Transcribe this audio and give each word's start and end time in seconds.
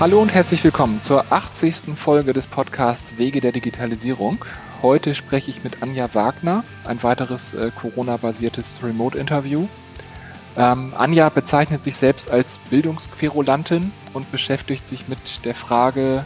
Hallo 0.00 0.22
und 0.22 0.32
herzlich 0.32 0.62
willkommen 0.62 1.02
zur 1.02 1.32
80. 1.32 1.98
Folge 1.98 2.32
des 2.32 2.46
Podcasts 2.46 3.18
Wege 3.18 3.40
der 3.40 3.50
Digitalisierung. 3.50 4.44
Heute 4.80 5.16
spreche 5.16 5.50
ich 5.50 5.64
mit 5.64 5.82
Anja 5.82 6.14
Wagner, 6.14 6.62
ein 6.84 7.02
weiteres 7.02 7.52
äh, 7.52 7.72
Corona-basiertes 7.74 8.78
Remote-Interview. 8.84 9.66
Ähm, 10.56 10.94
Anja 10.96 11.28
bezeichnet 11.30 11.82
sich 11.82 11.96
selbst 11.96 12.30
als 12.30 12.58
Bildungsquerulantin 12.70 13.90
und 14.12 14.30
beschäftigt 14.30 14.86
sich 14.86 15.08
mit 15.08 15.44
der 15.44 15.56
Frage 15.56 16.24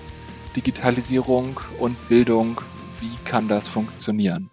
Digitalisierung 0.54 1.58
und 1.78 1.96
Bildung, 2.10 2.60
wie 3.00 3.16
kann 3.24 3.48
das 3.48 3.68
funktionieren. 3.68 4.50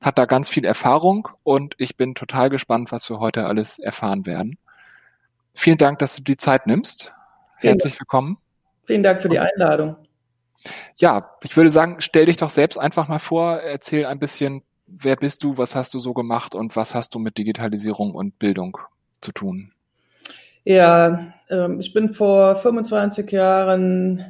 Hat 0.00 0.16
da 0.16 0.24
ganz 0.24 0.48
viel 0.48 0.64
Erfahrung 0.64 1.28
und 1.42 1.74
ich 1.76 1.98
bin 1.98 2.14
total 2.14 2.48
gespannt, 2.48 2.90
was 2.90 3.10
wir 3.10 3.18
heute 3.18 3.44
alles 3.44 3.78
erfahren 3.78 4.24
werden. 4.24 4.56
Vielen 5.52 5.76
Dank, 5.76 5.98
dass 5.98 6.16
du 6.16 6.22
die 6.22 6.38
Zeit 6.38 6.66
nimmst. 6.66 7.12
Herzlich 7.58 8.00
willkommen. 8.00 8.38
Vielen 8.84 9.02
Dank 9.02 9.20
für 9.20 9.28
die 9.28 9.38
Einladung. 9.38 9.96
Ja, 10.96 11.30
ich 11.42 11.56
würde 11.56 11.70
sagen, 11.70 11.96
stell 11.98 12.26
dich 12.26 12.36
doch 12.36 12.50
selbst 12.50 12.78
einfach 12.78 13.08
mal 13.08 13.18
vor, 13.18 13.58
erzähl 13.58 14.06
ein 14.06 14.18
bisschen, 14.18 14.62
wer 14.86 15.16
bist 15.16 15.42
du, 15.42 15.58
was 15.58 15.74
hast 15.74 15.94
du 15.94 15.98
so 15.98 16.12
gemacht 16.12 16.54
und 16.54 16.76
was 16.76 16.94
hast 16.94 17.14
du 17.14 17.18
mit 17.18 17.38
Digitalisierung 17.38 18.14
und 18.14 18.38
Bildung 18.38 18.78
zu 19.20 19.32
tun? 19.32 19.72
Ja, 20.64 21.32
ähm, 21.48 21.80
ich 21.80 21.92
bin 21.92 22.12
vor 22.12 22.54
25 22.56 23.30
Jahren 23.32 24.24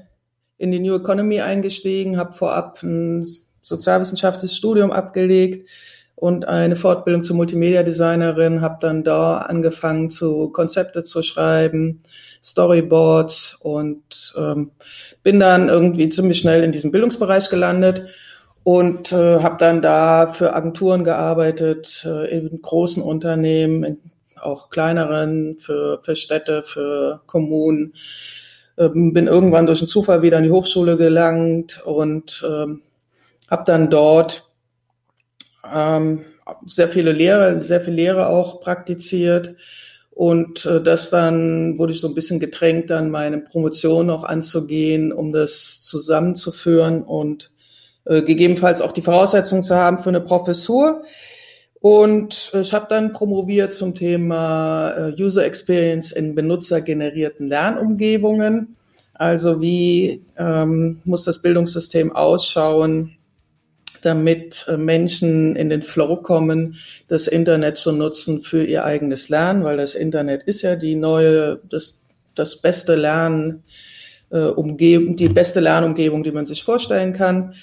in 0.57 0.71
die 0.71 0.81
New 0.81 0.97
Economy 0.97 1.41
eingestiegen, 1.41 2.17
habe 2.17 2.33
vorab 2.33 2.83
ein 2.83 3.27
sozialwissenschaftliches 3.61 4.57
Studium 4.57 4.91
abgelegt 4.91 5.69
und 6.23 6.47
eine 6.47 6.77
Fortbildung 6.77 7.25
zur 7.25 7.35
Multimedia-Designerin, 7.35 8.61
habe 8.61 8.77
dann 8.81 9.03
da 9.03 9.39
angefangen, 9.39 10.09
zu 10.09 10.51
Konzepte 10.51 11.03
zu 11.03 11.21
schreiben, 11.21 12.05
Storyboards 12.41 13.59
und 13.61 14.33
ähm, 14.39 14.71
bin 15.25 15.41
dann 15.41 15.69
irgendwie 15.69 16.09
ziemlich 16.11 16.39
schnell 16.39 16.63
in 16.63 16.71
diesem 16.71 16.93
Bildungsbereich 16.93 17.51
gelandet 17.51 18.07
und 18.63 19.11
äh, 19.11 19.41
habe 19.41 19.57
dann 19.59 19.83
da 19.83 20.29
für 20.29 20.55
Agenturen 20.55 21.03
gearbeitet, 21.03 22.07
äh, 22.07 22.31
in 22.31 22.63
großen 22.63 23.03
Unternehmen, 23.03 23.83
in 23.83 23.99
auch 24.41 24.71
kleineren, 24.71 25.57
für, 25.59 26.01
für 26.03 26.15
Städte, 26.15 26.63
für 26.63 27.21
Kommunen. 27.27 27.95
Ähm, 28.79 29.13
bin 29.13 29.27
irgendwann 29.27 29.67
durch 29.67 29.81
einen 29.81 29.89
Zufall 29.89 30.23
wieder 30.23 30.37
an 30.37 30.45
die 30.45 30.53
Hochschule 30.53 30.97
gelangt 30.97 31.83
und 31.85 32.47
ähm, 32.49 32.83
habe 33.51 33.65
dann 33.67 33.91
dort 33.91 34.52
ähm, 35.71 36.25
sehr 36.67 36.89
viele 36.89 37.13
Lehre, 37.13 37.63
sehr 37.63 37.81
viel 37.81 37.95
Lehre 37.95 38.29
auch 38.29 38.61
praktiziert 38.61 39.57
und 40.15 40.67
äh, 40.67 40.83
das 40.83 41.11
dann 41.11 41.79
wurde 41.79 41.93
ich 41.93 42.01
so 42.01 42.09
ein 42.09 42.15
bisschen 42.15 42.39
gedrängt, 42.39 42.91
dann 42.91 43.11
meine 43.11 43.39
Promotion 43.39 44.07
noch 44.07 44.25
anzugehen, 44.25 45.13
um 45.13 45.33
das 45.33 45.81
zusammenzuführen 45.83 47.03
und 47.03 47.51
äh, 48.05 48.23
gegebenenfalls 48.23 48.83
auch 48.83 48.93
die 48.93 49.03
Voraussetzungen 49.03 49.63
zu 49.63 49.75
haben 49.75 49.99
für 49.99 50.11
eine 50.11 50.21
Professur. 50.21 51.03
Und 51.81 52.53
ich 52.55 52.73
habe 52.73 52.87
dann 52.89 53.13
promoviert 53.13 53.73
zum 53.73 53.95
Thema 53.95 54.93
äh, 54.93 55.21
User 55.21 55.45
Experience 55.45 56.13
in 56.13 56.35
benutzergenerierten 56.35 57.49
Lernumgebungen. 57.49 58.77
Also 59.15 59.61
wie 59.61 60.23
ähm, 60.37 61.01
muss 61.05 61.25
das 61.25 61.43
Bildungssystem 61.43 62.13
ausschauen, 62.15 63.17
damit 64.03 64.67
äh, 64.69 64.77
Menschen 64.77 65.57
in 65.57 65.71
den 65.71 65.83
Flow 65.83 66.17
kommen, 66.17 66.77
das 67.09 67.27
Internet 67.27 67.77
zu 67.79 67.93
nutzen 67.93 68.43
für 68.43 68.65
ihr 68.65 68.85
eigenes 68.85 69.29
Lernen, 69.29 69.65
weil 69.65 69.77
das 69.77 69.95
Internet 69.95 70.43
ist 70.43 70.63
ja 70.63 70.77
die 70.77 70.95
neue, 70.95 71.61
das, 71.69 72.01
das 72.35 72.57
beste 72.57 72.95
Lernen, 72.95 73.65
äh, 74.31 74.41
Umgebung, 74.41 75.17
die 75.17 75.29
beste 75.29 75.61
Lernumgebung, 75.61 76.23
die 76.25 76.33
man 76.33 76.47
sich 76.47 76.65
vorstellen 76.65 77.13
kann. 77.13 77.55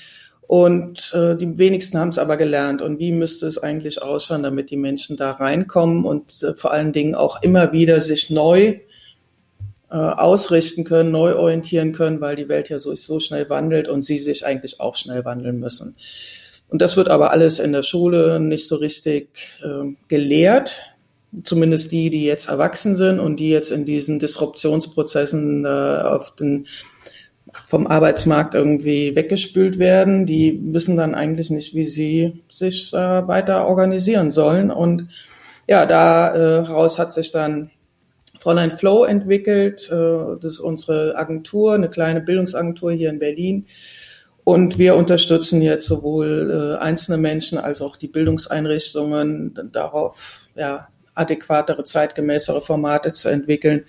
Und 0.50 1.14
äh, 1.14 1.36
die 1.36 1.60
wenigsten 1.60 2.00
haben 2.00 2.10
es 2.10 2.18
aber 2.18 2.36
gelernt. 2.36 2.82
Und 2.82 2.98
wie 2.98 3.12
müsste 3.12 3.46
es 3.46 3.60
eigentlich 3.60 4.02
ausschauen, 4.02 4.42
damit 4.42 4.72
die 4.72 4.78
Menschen 4.78 5.16
da 5.16 5.32
reinkommen 5.32 6.06
und 6.06 6.42
äh, 6.42 6.56
vor 6.56 6.72
allen 6.72 6.92
Dingen 6.92 7.14
auch 7.14 7.44
immer 7.44 7.72
wieder 7.72 8.02
sich 8.02 8.32
neu 8.32 8.80
äh, 9.92 9.96
ausrichten 9.96 10.86
können, 10.86 11.12
neu 11.12 11.36
orientieren 11.36 11.94
können, 11.94 12.22
weil 12.22 12.36
die 12.36 12.50
Welt 12.50 12.70
ja 12.70 12.80
so, 12.80 12.96
so 12.96 13.20
schnell 13.20 13.50
wandelt 13.50 13.88
und 13.88 14.02
sie 14.02 14.20
sich 14.20 14.46
eigentlich 14.46 14.80
auch 14.80 14.96
schnell 14.96 15.26
wandeln 15.26 15.60
müssen. 15.60 15.96
Und 16.70 16.82
das 16.82 16.96
wird 16.96 17.10
aber 17.10 17.32
alles 17.32 17.60
in 17.60 17.72
der 17.74 17.84
Schule 17.84 18.40
nicht 18.40 18.68
so 18.68 18.76
richtig 18.76 19.30
äh, 19.64 19.94
gelehrt. 20.08 20.82
Zumindest 21.44 21.92
die, 21.92 22.10
die 22.10 22.24
jetzt 22.24 22.50
erwachsen 22.50 22.96
sind 22.96 23.20
und 23.20 23.40
die 23.40 23.50
jetzt 23.50 23.72
in 23.72 23.86
diesen 23.86 24.20
Disruptionsprozessen 24.20 25.66
äh, 25.66 25.68
auf 25.68 26.36
den, 26.36 26.68
vom 27.68 27.88
Arbeitsmarkt 27.88 28.56
irgendwie 28.56 29.16
weggespült 29.16 29.80
werden, 29.80 30.26
die 30.26 30.60
wissen 30.74 30.98
dann 30.98 31.16
eigentlich 31.16 31.50
nicht, 31.50 31.74
wie 31.76 31.86
sie 31.86 32.44
sich 32.50 32.94
äh, 32.94 32.98
weiter 33.28 33.68
organisieren 33.68 34.32
sollen. 34.32 34.72
Und 34.72 35.10
ja, 35.68 35.86
daraus 35.86 36.96
äh, 36.96 37.02
hat 37.02 37.12
sich 37.12 37.32
dann 37.32 37.72
Fräulein 38.40 38.72
Flow 38.72 39.04
entwickelt. 39.04 39.90
Äh, 39.92 40.40
das 40.42 40.54
ist 40.54 40.60
unsere 40.60 41.16
Agentur, 41.16 41.74
eine 41.74 41.90
kleine 41.90 42.22
Bildungsagentur 42.22 42.92
hier 42.92 43.10
in 43.10 43.20
Berlin. 43.20 43.66
Und 44.50 44.80
wir 44.80 44.96
unterstützen 44.96 45.62
jetzt 45.62 45.86
sowohl 45.86 46.50
äh, 46.80 46.84
einzelne 46.84 47.20
Menschen 47.20 47.60
als 47.60 47.84
auch 47.84 47.96
die 47.96 48.08
Bildungseinrichtungen 48.08 49.54
darauf, 49.72 50.48
ja, 50.56 50.88
adäquatere, 51.14 51.84
zeitgemäßere 51.84 52.64
Formate 52.64 53.12
zu 53.12 53.30
entwickeln. 53.30 53.86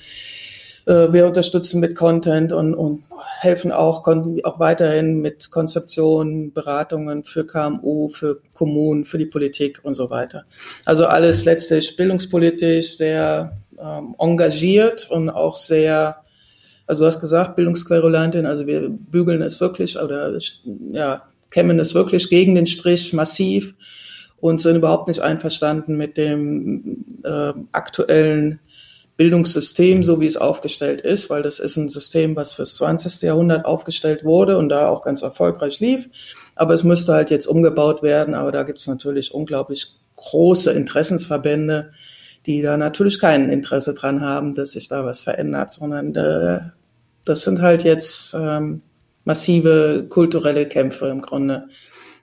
Äh, 0.84 1.15
wir 1.15 1.26
unterstützen 1.26 1.81
mit 1.81 1.94
Content 1.94 2.53
und, 2.53 2.75
und 2.75 3.04
helfen 3.38 3.72
auch, 3.72 4.06
auch 4.06 4.60
weiterhin 4.60 5.22
mit 5.22 5.50
Konzeptionen, 5.50 6.53
Beratungen 6.53 7.25
für 7.25 7.47
KMU, 7.47 8.09
für 8.09 8.42
Kommunen, 8.53 9.06
für 9.06 9.16
die 9.16 9.25
Politik 9.25 9.81
und 9.82 9.94
so 9.94 10.10
weiter. 10.10 10.44
Also 10.84 11.06
alles 11.06 11.47
letztlich 11.47 11.97
bildungspolitisch 11.97 12.98
sehr 12.98 13.56
ähm, 13.82 14.15
engagiert 14.19 15.10
und 15.10 15.31
auch 15.31 15.56
sehr, 15.56 16.22
also 16.90 17.04
du 17.04 17.06
hast 17.06 17.20
gesagt, 17.20 17.54
Bildungsquerulantin, 17.54 18.46
also 18.46 18.66
wir 18.66 18.88
bügeln 18.88 19.42
es 19.42 19.60
wirklich 19.60 19.96
oder 19.96 20.36
ja, 20.90 21.22
kämmen 21.50 21.78
es 21.78 21.94
wirklich 21.94 22.28
gegen 22.28 22.56
den 22.56 22.66
Strich 22.66 23.12
massiv 23.12 23.74
und 24.40 24.60
sind 24.60 24.76
überhaupt 24.76 25.06
nicht 25.06 25.20
einverstanden 25.20 25.96
mit 25.96 26.16
dem 26.16 27.04
äh, 27.22 27.52
aktuellen 27.70 28.58
Bildungssystem, 29.16 30.02
so 30.02 30.20
wie 30.20 30.26
es 30.26 30.36
aufgestellt 30.36 31.02
ist, 31.02 31.30
weil 31.30 31.42
das 31.42 31.60
ist 31.60 31.76
ein 31.76 31.88
System, 31.88 32.34
was 32.34 32.54
fürs 32.54 32.74
20. 32.76 33.22
Jahrhundert 33.22 33.66
aufgestellt 33.66 34.24
wurde 34.24 34.58
und 34.58 34.68
da 34.68 34.88
auch 34.88 35.04
ganz 35.04 35.22
erfolgreich 35.22 35.78
lief. 35.78 36.08
Aber 36.56 36.74
es 36.74 36.82
müsste 36.82 37.12
halt 37.12 37.30
jetzt 37.30 37.46
umgebaut 37.46 38.02
werden. 38.02 38.34
Aber 38.34 38.50
da 38.50 38.64
gibt 38.64 38.80
es 38.80 38.88
natürlich 38.88 39.32
unglaublich 39.32 39.94
große 40.16 40.72
Interessensverbände, 40.72 41.92
die 42.46 42.62
da 42.62 42.76
natürlich 42.76 43.20
kein 43.20 43.50
Interesse 43.50 43.94
dran 43.94 44.22
haben, 44.22 44.54
dass 44.54 44.72
sich 44.72 44.88
da 44.88 45.04
was 45.04 45.22
verändert, 45.22 45.70
sondern 45.70 46.14
äh, 46.14 46.60
das 47.25 47.44
sind 47.44 47.60
halt 47.60 47.84
jetzt 47.84 48.34
ähm, 48.34 48.82
massive 49.25 50.06
kulturelle 50.08 50.66
Kämpfe 50.66 51.06
im 51.08 51.20
Grunde, 51.20 51.69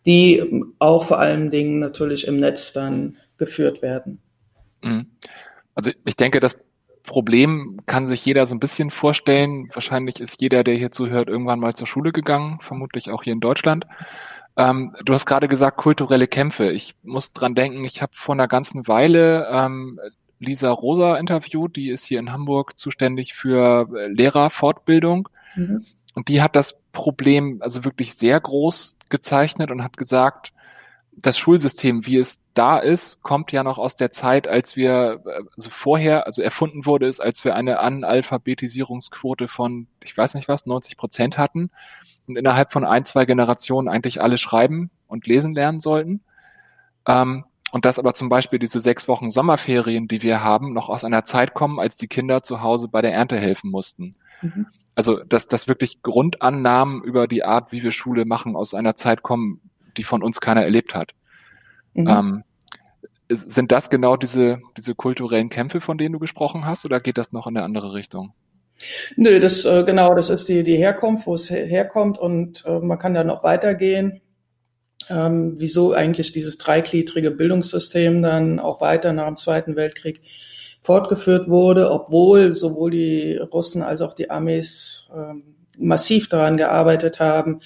die 0.06 0.64
auch 0.80 1.06
vor 1.06 1.20
allen 1.20 1.50
Dingen 1.50 1.80
natürlich 1.80 2.28
im 2.28 2.38
Netz 2.38 2.74
dann 2.74 3.18
geführt 3.38 3.82
werden. 3.82 4.20
Mhm. 4.82 5.08
Also 5.76 5.92
ich 6.06 6.16
denke, 6.16 6.40
das 6.40 6.58
Problem 7.04 7.80
kann 7.86 8.08
sich 8.08 8.26
jeder 8.26 8.46
so 8.46 8.56
ein 8.56 8.60
bisschen 8.60 8.92
vorstellen. 8.92 9.70
Wahrscheinlich 9.74 10.20
ist 10.20 10.42
jeder, 10.42 10.64
der 10.64 10.76
hier 10.76 10.92
zuhört, 10.92 11.30
irgendwann 11.30 11.60
mal 11.60 11.74
zur 11.74 11.88
Schule 11.88 12.12
gegangen, 12.12 12.60
vermutlich 12.62 13.10
auch 13.10 13.24
hier 13.24 13.34
in 13.34 13.40
Deutschland. 13.40 13.86
Ähm, 14.58 14.92
du 15.06 15.14
hast 15.14 15.26
gerade 15.26 15.48
gesagt, 15.48 15.78
kulturelle 15.78 16.28
Kämpfe. 16.28 16.72
Ich 16.72 16.96
muss 17.04 17.32
dran 17.32 17.56
denken, 17.56 17.84
ich 17.86 18.02
habe 18.02 18.12
vor 18.16 18.34
einer 18.34 18.48
ganzen 18.48 18.88
Weile 18.88 19.48
ähm, 19.52 20.00
Lisa 20.40 20.72
Rosa 20.72 21.18
interviewt, 21.18 21.76
die 21.76 21.90
ist 21.90 22.06
hier 22.06 22.20
in 22.20 22.32
Hamburg 22.32 22.78
zuständig 22.78 23.34
für 23.34 23.90
äh, 23.96 24.08
Lehrerfortbildung. 24.08 25.30
Mhm. 25.56 25.84
Und 26.14 26.30
die 26.30 26.42
hat 26.42 26.56
das 26.56 26.76
Problem 26.92 27.58
also 27.62 27.84
wirklich 27.84 28.16
sehr 28.16 28.40
groß 28.40 28.98
gezeichnet 29.10 29.72
und 29.72 29.84
hat 29.84 29.98
gesagt, 29.98 30.52
das 31.20 31.38
Schulsystem, 31.38 32.06
wie 32.06 32.18
es 32.18 32.40
da 32.54 32.78
ist, 32.78 33.22
kommt 33.22 33.52
ja 33.52 33.64
noch 33.64 33.78
aus 33.78 33.96
der 33.96 34.12
Zeit, 34.12 34.48
als 34.48 34.76
wir, 34.76 35.22
also 35.56 35.70
vorher, 35.70 36.26
also 36.26 36.42
erfunden 36.42 36.86
wurde 36.86 37.08
es, 37.08 37.20
als 37.20 37.44
wir 37.44 37.56
eine 37.56 37.80
Analphabetisierungsquote 37.80 39.48
von, 39.48 39.88
ich 40.04 40.16
weiß 40.16 40.36
nicht 40.36 40.48
was, 40.48 40.66
90 40.66 40.98
Prozent 40.98 41.38
hatten 41.38 41.70
und 42.28 42.36
innerhalb 42.36 42.72
von 42.72 42.86
ein, 42.86 43.06
zwei 43.06 43.26
Generationen 43.26 43.88
eigentlich 43.88 44.22
alle 44.22 44.38
schreiben 44.38 44.90
und 45.08 45.26
lesen 45.28 45.54
lernen 45.54 45.80
sollten. 45.80 46.22
Ähm, 47.08 47.46
und 47.72 47.86
dass 47.86 48.00
aber 48.00 48.14
zum 48.14 48.30
Beispiel 48.30 48.60
diese 48.60 48.80
sechs 48.80 49.08
Wochen 49.08 49.30
Sommerferien, 49.30 50.08
die 50.08 50.22
wir 50.22 50.44
haben, 50.44 50.74
noch 50.74 50.90
aus 50.90 51.04
einer 51.04 51.24
Zeit 51.26 51.54
kommen, 51.54 51.80
als 51.80 51.98
die 51.98 52.08
Kinder 52.08 52.44
zu 52.44 52.62
Hause 52.62 52.88
bei 52.88 53.02
der 53.02 53.14
Ernte 53.14 53.38
helfen 53.38 53.70
mussten. 53.72 54.16
Mhm. 54.42 54.68
Also, 54.96 55.24
dass 55.24 55.48
das 55.48 55.68
wirklich 55.68 56.02
Grundannahmen 56.02 57.04
über 57.04 57.28
die 57.28 57.44
Art, 57.44 57.72
wie 57.72 57.84
wir 57.84 57.92
Schule 57.92 58.26
machen, 58.26 58.56
aus 58.56 58.74
einer 58.74 58.96
Zeit 58.96 59.22
kommen, 59.22 59.62
die 59.98 60.04
von 60.04 60.24
uns 60.24 60.40
keiner 60.40 60.64
erlebt 60.64 60.96
hat. 60.96 61.14
Mhm. 61.94 62.08
Ähm, 62.08 62.44
sind 63.30 63.72
das 63.72 63.90
genau 63.90 64.16
diese, 64.16 64.62
diese 64.78 64.96
kulturellen 64.96 65.50
Kämpfe, 65.50 65.82
von 65.82 65.98
denen 65.98 66.14
du 66.14 66.20
gesprochen 66.20 66.66
hast, 66.66 66.86
oder 66.86 67.00
geht 67.00 67.18
das 67.18 67.34
noch 67.34 67.48
in 67.48 67.58
eine 67.58 67.66
andere 67.66 67.94
Richtung? 67.94 68.34
Nö, 69.16 69.40
das 69.40 69.66
äh, 69.66 69.84
genau, 69.84 70.14
das 70.14 70.30
ist 70.30 70.48
die 70.50 70.64
die 70.64 70.78
Herkunft, 70.78 71.28
wo 71.28 71.34
es 71.34 71.50
herkommt 71.50 72.18
und 72.18 72.64
äh, 72.66 72.80
man 72.80 73.00
kann 73.00 73.14
da 73.14 73.24
noch 73.24 73.44
weitergehen. 73.44 74.22
Ähm, 75.10 75.56
wieso 75.58 75.94
eigentlich 75.94 76.32
dieses 76.32 76.58
dreigliedrige 76.58 77.32
Bildungssystem 77.32 78.22
dann 78.22 78.60
auch 78.60 78.82
weiter 78.82 79.14
nach 79.14 79.28
dem 79.28 79.38
Zweiten 79.38 79.76
Weltkrieg 79.76 80.22
fortgeführt 80.82 81.50
wurde, 81.50 81.92
obwohl 81.92 82.54
sowohl 82.54 82.92
die 82.92 83.38
Russen 83.38 83.84
als 83.84 84.02
auch 84.02 84.14
die 84.14 84.30
Amis 84.30 85.10
ähm, 85.16 85.44
massiv 85.78 86.28
daran 86.28 86.58
gearbeitet 86.58 87.20
haben, 87.20 87.62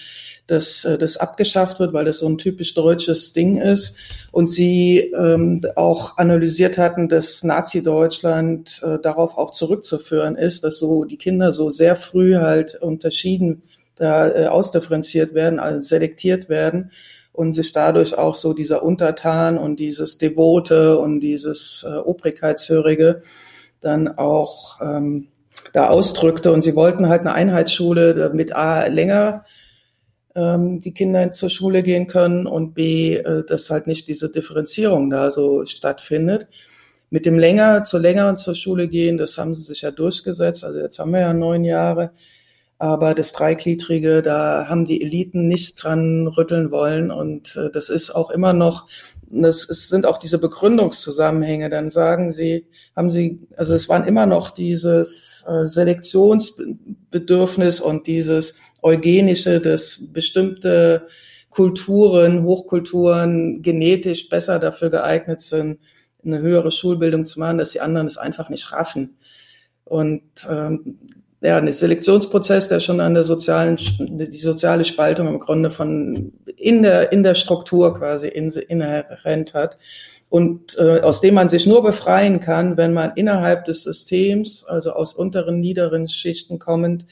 dass 0.47 0.85
äh, 0.85 0.97
das 0.97 1.17
abgeschafft 1.17 1.79
wird, 1.79 1.93
weil 1.93 2.05
das 2.05 2.19
so 2.19 2.27
ein 2.27 2.37
typisch 2.37 2.73
deutsches 2.73 3.33
Ding 3.33 3.57
ist. 3.59 3.95
Und 4.31 4.47
sie 4.47 4.99
ähm, 4.99 5.61
auch 5.75 6.17
analysiert 6.17 6.77
hatten, 6.77 7.09
dass 7.09 7.43
Nazi-Deutschland 7.43 8.81
äh, 8.83 8.99
darauf 9.01 9.37
auch 9.37 9.51
zurückzuführen 9.51 10.35
ist, 10.35 10.63
dass 10.63 10.77
so 10.77 11.05
die 11.05 11.17
Kinder 11.17 11.53
so 11.53 11.69
sehr 11.69 11.95
früh 11.95 12.35
halt 12.35 12.75
unterschieden, 12.75 13.63
da 13.95 14.27
äh, 14.29 14.47
ausdifferenziert 14.47 15.33
werden, 15.33 15.59
also 15.59 15.79
selektiert 15.79 16.49
werden 16.49 16.91
und 17.33 17.53
sich 17.53 17.71
dadurch 17.71 18.17
auch 18.17 18.35
so 18.35 18.53
dieser 18.53 18.83
Untertan 18.83 19.57
und 19.57 19.79
dieses 19.79 20.17
Devote 20.17 20.99
und 20.99 21.21
dieses 21.21 21.85
äh, 21.87 21.97
Obrigkeitshörige 21.97 23.21
dann 23.79 24.07
auch 24.17 24.79
ähm, 24.81 25.27
da 25.73 25.89
ausdrückte. 25.89 26.51
Und 26.51 26.61
sie 26.61 26.75
wollten 26.75 27.07
halt 27.09 27.21
eine 27.21 27.33
Einheitsschule, 27.33 28.13
damit 28.13 28.55
A 28.55 28.85
länger 28.87 29.45
ähm, 30.35 30.79
die 30.79 30.93
Kinder 30.93 31.31
zur 31.31 31.49
Schule 31.49 31.83
gehen 31.83 32.07
können 32.07 32.47
und 32.47 32.73
B, 32.73 33.15
äh, 33.15 33.43
dass 33.45 33.69
halt 33.69 33.87
nicht 33.87 34.07
diese 34.07 34.29
Differenzierung 34.29 35.09
da 35.09 35.31
so 35.31 35.65
stattfindet. 35.65 36.47
Mit 37.09 37.25
dem 37.25 37.37
länger, 37.37 37.83
zu 37.83 37.97
längeren 37.97 38.37
zur 38.37 38.55
Schule 38.55 38.87
gehen, 38.87 39.17
das 39.17 39.37
haben 39.37 39.53
sie 39.53 39.63
sich 39.63 39.81
ja 39.81 39.91
durchgesetzt. 39.91 40.63
Also 40.63 40.79
jetzt 40.79 40.97
haben 40.99 41.11
wir 41.11 41.19
ja 41.19 41.33
neun 41.33 41.65
Jahre. 41.65 42.11
Aber 42.81 43.13
das 43.13 43.33
Dreigliedrige, 43.33 44.23
da 44.23 44.65
haben 44.67 44.85
die 44.85 45.03
Eliten 45.03 45.47
nicht 45.47 45.75
dran 45.75 46.25
rütteln 46.25 46.71
wollen. 46.71 47.11
Und 47.11 47.55
äh, 47.55 47.69
das 47.69 47.89
ist 47.89 48.09
auch 48.09 48.31
immer 48.31 48.53
noch, 48.53 48.87
das 49.29 49.65
ist, 49.65 49.89
sind 49.89 50.07
auch 50.07 50.17
diese 50.17 50.39
Begründungszusammenhänge. 50.39 51.69
Dann 51.69 51.91
sagen 51.91 52.31
sie, 52.31 52.65
haben 52.95 53.11
sie, 53.11 53.39
also 53.55 53.75
es 53.75 53.87
waren 53.87 54.05
immer 54.05 54.25
noch 54.25 54.49
dieses 54.49 55.45
äh, 55.47 55.67
Selektionsbedürfnis 55.67 57.81
und 57.81 58.07
dieses 58.07 58.55
eugenische, 58.81 59.61
dass 59.61 59.99
bestimmte 60.11 61.05
Kulturen, 61.51 62.41
Hochkulturen 62.41 63.61
genetisch 63.61 64.27
besser 64.27 64.57
dafür 64.57 64.89
geeignet 64.89 65.41
sind, 65.41 65.77
eine 66.25 66.39
höhere 66.39 66.71
Schulbildung 66.71 67.27
zu 67.27 67.39
machen, 67.39 67.59
dass 67.59 67.73
die 67.73 67.81
anderen 67.81 68.07
es 68.07 68.17
einfach 68.17 68.49
nicht 68.49 68.71
raffen. 68.71 69.19
Und 69.83 70.23
ähm, 70.49 70.97
ja, 71.41 71.57
ein 71.57 71.71
Selektionsprozess, 71.71 72.69
der 72.69 72.79
schon 72.79 73.01
an 73.01 73.15
der 73.15 73.23
sozialen, 73.23 73.77
die 73.99 74.37
soziale 74.37 74.83
Spaltung 74.83 75.27
im 75.27 75.39
Grunde 75.39 75.71
von 75.71 76.33
in 76.55 76.83
der 76.83 77.11
in 77.11 77.23
der 77.23 77.33
Struktur 77.33 77.95
quasi 77.95 78.27
inhärent 78.27 79.53
hat. 79.55 79.77
Und 80.29 80.77
äh, 80.77 81.01
aus 81.01 81.19
dem 81.19 81.33
man 81.33 81.49
sich 81.49 81.65
nur 81.65 81.83
befreien 81.83 82.39
kann, 82.39 82.77
wenn 82.77 82.93
man 82.93 83.13
innerhalb 83.15 83.65
des 83.65 83.83
Systems, 83.83 84.63
also 84.63 84.93
aus 84.93 85.13
unteren, 85.13 85.59
niederen 85.59 86.07
Schichten 86.07 86.57
kommend, 86.57 87.05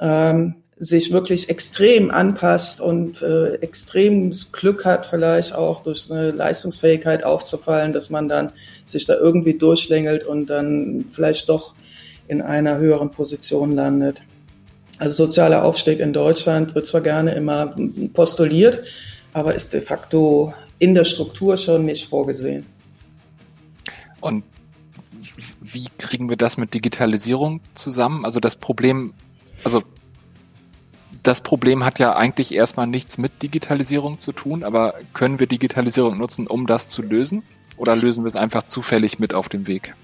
ähm, 0.00 0.56
sich 0.76 1.12
wirklich 1.12 1.48
extrem 1.48 2.10
anpasst 2.10 2.80
und 2.80 3.22
äh, 3.22 3.54
extremes 3.56 4.50
Glück 4.50 4.84
hat, 4.84 5.06
vielleicht 5.06 5.54
auch 5.54 5.84
durch 5.84 6.10
eine 6.10 6.32
Leistungsfähigkeit 6.32 7.22
aufzufallen, 7.22 7.92
dass 7.92 8.10
man 8.10 8.28
dann 8.28 8.52
sich 8.84 9.04
da 9.06 9.14
irgendwie 9.14 9.56
durchschlängelt 9.56 10.24
und 10.24 10.46
dann 10.46 11.04
vielleicht 11.12 11.48
doch 11.48 11.74
in 12.28 12.42
einer 12.42 12.78
höheren 12.78 13.10
Position 13.10 13.72
landet. 13.72 14.22
Also 14.98 15.24
sozialer 15.26 15.64
Aufstieg 15.64 16.00
in 16.00 16.12
Deutschland 16.12 16.74
wird 16.74 16.86
zwar 16.86 17.00
gerne 17.00 17.34
immer 17.34 17.74
postuliert, 18.12 18.84
aber 19.32 19.54
ist 19.54 19.72
de 19.72 19.80
facto 19.80 20.54
in 20.78 20.94
der 20.94 21.04
Struktur 21.04 21.56
schon 21.56 21.84
nicht 21.84 22.08
vorgesehen. 22.08 22.66
Und 24.20 24.44
wie 25.60 25.86
kriegen 25.98 26.28
wir 26.28 26.36
das 26.36 26.56
mit 26.56 26.74
Digitalisierung 26.74 27.60
zusammen? 27.74 28.24
Also 28.24 28.40
das 28.40 28.56
Problem, 28.56 29.12
also 29.64 29.82
das 31.22 31.40
Problem 31.40 31.84
hat 31.84 31.98
ja 31.98 32.14
eigentlich 32.14 32.54
erstmal 32.54 32.86
nichts 32.86 33.18
mit 33.18 33.42
Digitalisierung 33.42 34.20
zu 34.20 34.32
tun, 34.32 34.62
aber 34.62 34.94
können 35.14 35.40
wir 35.40 35.46
Digitalisierung 35.46 36.18
nutzen, 36.18 36.46
um 36.46 36.66
das 36.66 36.88
zu 36.90 37.02
lösen? 37.02 37.42
Oder 37.76 37.96
lösen 37.96 38.24
wir 38.24 38.28
es 38.28 38.36
einfach 38.36 38.64
zufällig 38.64 39.18
mit 39.18 39.34
auf 39.34 39.48
dem 39.48 39.66
Weg? 39.66 39.94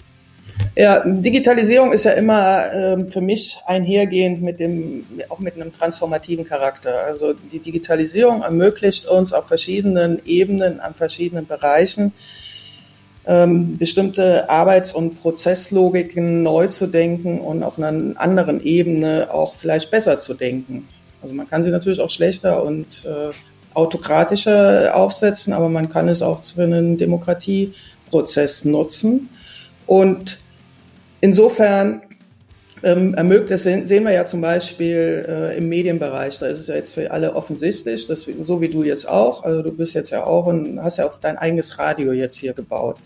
Ja, 0.77 1.03
Digitalisierung 1.05 1.93
ist 1.93 2.05
ja 2.05 2.13
immer 2.13 2.73
äh, 2.73 3.11
für 3.11 3.21
mich 3.21 3.59
einhergehend 3.67 4.41
mit 4.43 4.61
dem, 4.61 5.05
auch 5.29 5.39
mit 5.39 5.55
einem 5.55 5.73
transformativen 5.73 6.45
Charakter. 6.45 7.05
Also 7.05 7.35
die 7.35 7.59
Digitalisierung 7.59 8.43
ermöglicht 8.43 9.07
uns 9.07 9.33
auf 9.33 9.47
verschiedenen 9.49 10.21
Ebenen, 10.25 10.81
an 10.81 10.95
verschiedenen 10.95 11.47
Bereichen, 11.47 12.13
ähm, 13.27 13.77
bestimmte 13.79 14.49
Arbeits- 14.49 14.93
und 14.93 15.21
Prozesslogiken 15.21 16.43
neu 16.43 16.69
zu 16.69 16.87
denken 16.87 17.41
und 17.41 17.63
auf 17.63 17.79
einer 17.79 18.19
anderen 18.19 18.63
Ebene 18.65 19.29
auch 19.33 19.55
vielleicht 19.55 19.91
besser 19.91 20.19
zu 20.19 20.35
denken. 20.35 20.89
Also 21.23 21.35
man 21.35 21.49
kann 21.49 21.63
sie 21.63 21.71
natürlich 21.71 22.01
auch 22.01 22.11
schlechter 22.11 22.65
und 22.65 23.05
äh, 23.05 23.31
autokratischer 23.75 24.97
aufsetzen, 24.97 25.53
aber 25.53 25.69
man 25.69 25.89
kann 25.89 26.09
es 26.09 26.23
auch 26.23 26.43
für 26.43 26.63
einen 26.63 26.97
Demokratieprozess 26.97 28.65
nutzen. 28.65 29.29
Und 29.87 30.40
insofern 31.21 32.03
ähm, 32.83 33.15
ermöglicht, 33.15 33.53
das 33.53 33.63
sehen 33.63 34.05
wir 34.05 34.13
ja 34.13 34.25
zum 34.25 34.41
Beispiel 34.41 35.27
äh, 35.29 35.59
im 35.59 35.69
Medienbereich, 35.69 36.39
da 36.39 36.47
ist 36.47 36.61
es 36.61 36.69
ja 36.69 36.77
jetzt 36.77 36.95
für 36.95 37.11
alle 37.11 37.35
offensichtlich, 37.35 38.07
dass, 38.07 38.29
so 38.43 38.61
wie 38.61 38.69
du 38.69 38.83
jetzt 38.85 39.09
auch, 39.09 39.45
also 39.45 39.63
du 39.63 39.73
bist 39.73 39.95
jetzt 39.95 40.11
ja 40.11 40.25
auch 40.25 40.47
und 40.47 40.83
hast 40.83 40.99
ja 40.99 41.07
auch 41.07 41.19
dein 41.19 41.37
eigenes 41.37 41.79
Radio 41.79 42.13
jetzt 42.13 42.37
hier 42.37 42.55
gebaut. 42.55 42.99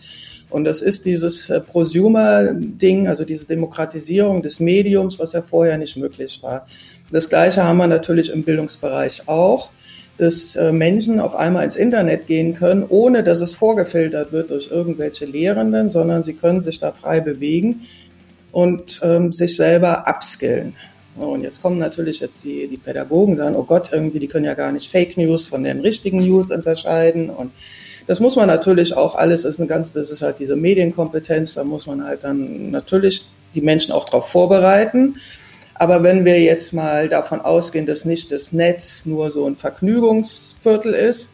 Und 0.49 0.63
das 0.63 0.81
ist 0.81 1.05
dieses 1.05 1.49
äh, 1.49 1.59
Prosumer-Ding, 1.59 3.07
also 3.07 3.25
diese 3.25 3.45
Demokratisierung 3.45 4.41
des 4.41 4.59
Mediums, 4.59 5.19
was 5.19 5.33
ja 5.33 5.41
vorher 5.41 5.77
nicht 5.77 5.97
möglich 5.97 6.39
war. 6.41 6.67
Das 7.11 7.29
Gleiche 7.29 7.63
haben 7.63 7.77
wir 7.77 7.87
natürlich 7.87 8.31
im 8.31 8.43
Bildungsbereich 8.43 9.23
auch, 9.27 9.69
dass 10.17 10.55
äh, 10.55 10.71
Menschen 10.71 11.19
auf 11.19 11.35
einmal 11.35 11.65
ins 11.65 11.75
Internet 11.75 12.27
gehen 12.27 12.53
können, 12.53 12.85
ohne 12.87 13.23
dass 13.23 13.41
es 13.41 13.53
vorgefiltert 13.53 14.31
wird 14.31 14.49
durch 14.49 14.71
irgendwelche 14.71 15.25
Lehrenden, 15.25 15.89
sondern 15.89 16.23
sie 16.23 16.35
können 16.35 16.61
sich 16.61 16.79
da 16.79 16.93
frei 16.93 17.19
bewegen 17.19 17.81
und 18.55 19.01
ähm, 19.03 19.33
sich 19.33 19.57
selber 19.57 20.05
upskillen. 20.07 20.77
Und 21.17 21.41
jetzt 21.41 21.61
kommen 21.61 21.77
natürlich 21.77 22.21
jetzt 22.21 22.45
die, 22.45 22.69
die 22.69 22.77
Pädagogen, 22.77 23.35
sagen, 23.35 23.53
oh 23.57 23.63
Gott, 23.63 23.89
irgendwie, 23.91 24.19
die 24.19 24.29
können 24.29 24.45
ja 24.45 24.53
gar 24.53 24.71
nicht 24.71 24.89
Fake 24.89 25.17
News 25.17 25.47
von 25.47 25.61
den 25.61 25.81
richtigen 25.81 26.19
News 26.19 26.51
unterscheiden. 26.51 27.29
Und 27.29 27.51
das 28.07 28.21
muss 28.21 28.37
man 28.37 28.47
natürlich 28.47 28.95
auch 28.95 29.15
alles, 29.15 29.43
ist 29.43 29.59
eine 29.59 29.67
ganz, 29.67 29.91
das 29.91 30.09
ist 30.09 30.21
halt 30.21 30.39
diese 30.39 30.55
Medienkompetenz, 30.55 31.55
da 31.55 31.65
muss 31.65 31.85
man 31.85 32.05
halt 32.05 32.23
dann 32.23 32.71
natürlich 32.71 33.25
die 33.53 33.61
Menschen 33.61 33.91
auch 33.91 34.05
darauf 34.05 34.29
vorbereiten. 34.29 35.17
Aber 35.73 36.01
wenn 36.03 36.23
wir 36.23 36.39
jetzt 36.39 36.71
mal 36.71 37.09
davon 37.09 37.41
ausgehen, 37.41 37.85
dass 37.85 38.05
nicht 38.05 38.31
das 38.31 38.53
Netz 38.53 39.05
nur 39.05 39.31
so 39.31 39.45
ein 39.47 39.57
Vergnügungsviertel 39.57 40.93
ist, 40.93 41.29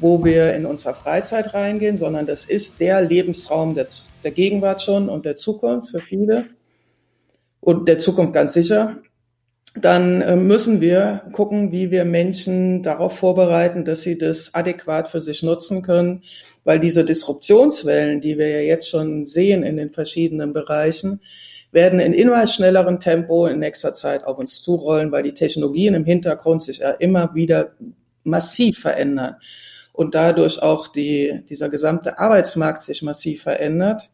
wo 0.00 0.24
wir 0.24 0.52
in 0.54 0.66
unserer 0.66 0.94
Freizeit 0.94 1.54
reingehen, 1.54 1.96
sondern 1.96 2.26
das 2.26 2.44
ist 2.44 2.80
der 2.80 3.02
Lebensraum 3.02 3.76
der, 3.76 3.86
der 4.24 4.32
Gegenwart 4.32 4.82
schon 4.82 5.08
und 5.08 5.24
der 5.24 5.36
Zukunft 5.36 5.90
für 5.90 6.00
viele 6.00 6.46
und 7.66 7.88
der 7.88 7.98
Zukunft 7.98 8.32
ganz 8.32 8.52
sicher, 8.52 8.98
dann 9.74 10.22
äh, 10.22 10.36
müssen 10.36 10.80
wir 10.80 11.22
gucken, 11.32 11.72
wie 11.72 11.90
wir 11.90 12.04
Menschen 12.04 12.84
darauf 12.84 13.18
vorbereiten, 13.18 13.84
dass 13.84 14.02
sie 14.02 14.16
das 14.16 14.54
adäquat 14.54 15.08
für 15.08 15.18
sich 15.18 15.42
nutzen 15.42 15.82
können, 15.82 16.22
weil 16.62 16.78
diese 16.78 17.04
Disruptionswellen, 17.04 18.20
die 18.20 18.38
wir 18.38 18.48
ja 18.48 18.60
jetzt 18.60 18.88
schon 18.88 19.24
sehen 19.24 19.64
in 19.64 19.76
den 19.76 19.90
verschiedenen 19.90 20.52
Bereichen, 20.52 21.20
werden 21.72 21.98
in 21.98 22.14
immer 22.14 22.46
schnellerem 22.46 23.00
Tempo 23.00 23.48
in 23.48 23.58
nächster 23.58 23.92
Zeit 23.94 24.22
auf 24.22 24.38
uns 24.38 24.62
zurollen, 24.62 25.10
weil 25.10 25.24
die 25.24 25.34
Technologien 25.34 25.94
im 25.94 26.04
Hintergrund 26.04 26.62
sich 26.62 26.78
ja 26.78 26.92
immer 26.92 27.34
wieder 27.34 27.72
massiv 28.22 28.78
verändern 28.78 29.38
und 29.92 30.14
dadurch 30.14 30.62
auch 30.62 30.86
die, 30.86 31.40
dieser 31.48 31.68
gesamte 31.68 32.20
Arbeitsmarkt 32.20 32.82
sich 32.82 33.02
massiv 33.02 33.42
verändert 33.42 34.08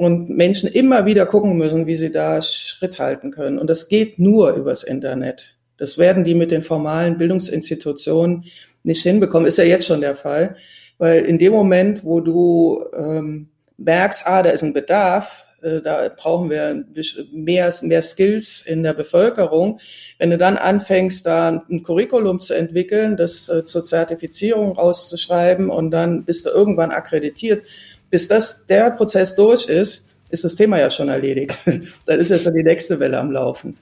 und 0.00 0.30
Menschen 0.30 0.66
immer 0.66 1.04
wieder 1.04 1.26
gucken 1.26 1.58
müssen, 1.58 1.86
wie 1.86 1.94
sie 1.94 2.10
da 2.10 2.40
Schritt 2.40 2.98
halten 2.98 3.30
können. 3.30 3.58
Und 3.58 3.68
das 3.68 3.86
geht 3.86 4.18
nur 4.18 4.54
übers 4.54 4.82
Internet. 4.82 5.54
Das 5.76 5.98
werden 5.98 6.24
die 6.24 6.34
mit 6.34 6.50
den 6.50 6.62
formalen 6.62 7.18
Bildungsinstitutionen 7.18 8.44
nicht 8.82 9.02
hinbekommen. 9.02 9.46
Ist 9.46 9.58
ja 9.58 9.64
jetzt 9.64 9.84
schon 9.84 10.00
der 10.00 10.16
Fall, 10.16 10.56
weil 10.96 11.26
in 11.26 11.38
dem 11.38 11.52
Moment, 11.52 12.02
wo 12.02 12.20
du 12.20 12.82
ähm, 12.96 13.50
merkst, 13.76 14.26
ah, 14.26 14.42
da 14.42 14.48
ist 14.48 14.62
ein 14.62 14.72
Bedarf, 14.72 15.44
äh, 15.60 15.82
da 15.82 16.08
brauchen 16.08 16.48
wir 16.48 16.82
mehr, 17.30 17.70
mehr 17.82 18.00
Skills 18.00 18.62
in 18.62 18.82
der 18.82 18.94
Bevölkerung. 18.94 19.80
Wenn 20.18 20.30
du 20.30 20.38
dann 20.38 20.56
anfängst, 20.56 21.26
da 21.26 21.62
ein 21.70 21.82
Curriculum 21.82 22.40
zu 22.40 22.54
entwickeln, 22.54 23.18
das 23.18 23.50
äh, 23.50 23.64
zur 23.64 23.84
Zertifizierung 23.84 24.72
rauszuschreiben 24.72 25.68
und 25.68 25.90
dann 25.90 26.24
bist 26.24 26.46
du 26.46 26.50
irgendwann 26.50 26.90
akkreditiert, 26.90 27.66
bis 28.10 28.28
das 28.28 28.66
der 28.66 28.90
Prozess 28.90 29.34
durch 29.34 29.66
ist, 29.66 30.08
ist 30.30 30.44
das 30.44 30.56
Thema 30.56 30.78
ja 30.78 30.90
schon 30.90 31.08
erledigt. 31.08 31.58
dann 32.06 32.20
ist 32.20 32.30
ja 32.30 32.38
schon 32.38 32.54
die 32.54 32.62
nächste 32.62 32.98
Welle 33.00 33.18
am 33.18 33.30
Laufen. 33.30 33.76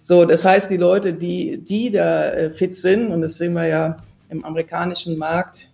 So, 0.00 0.24
das 0.24 0.44
heißt, 0.44 0.70
die 0.70 0.76
Leute, 0.76 1.14
die, 1.14 1.58
die 1.58 1.90
da 1.90 2.30
äh, 2.30 2.50
fit 2.50 2.74
sind, 2.74 3.12
und 3.12 3.22
das 3.22 3.36
sehen 3.36 3.52
wir 3.52 3.66
ja 3.66 3.98
im 4.30 4.44
amerikanischen 4.44 5.16
Markt, 5.16 5.68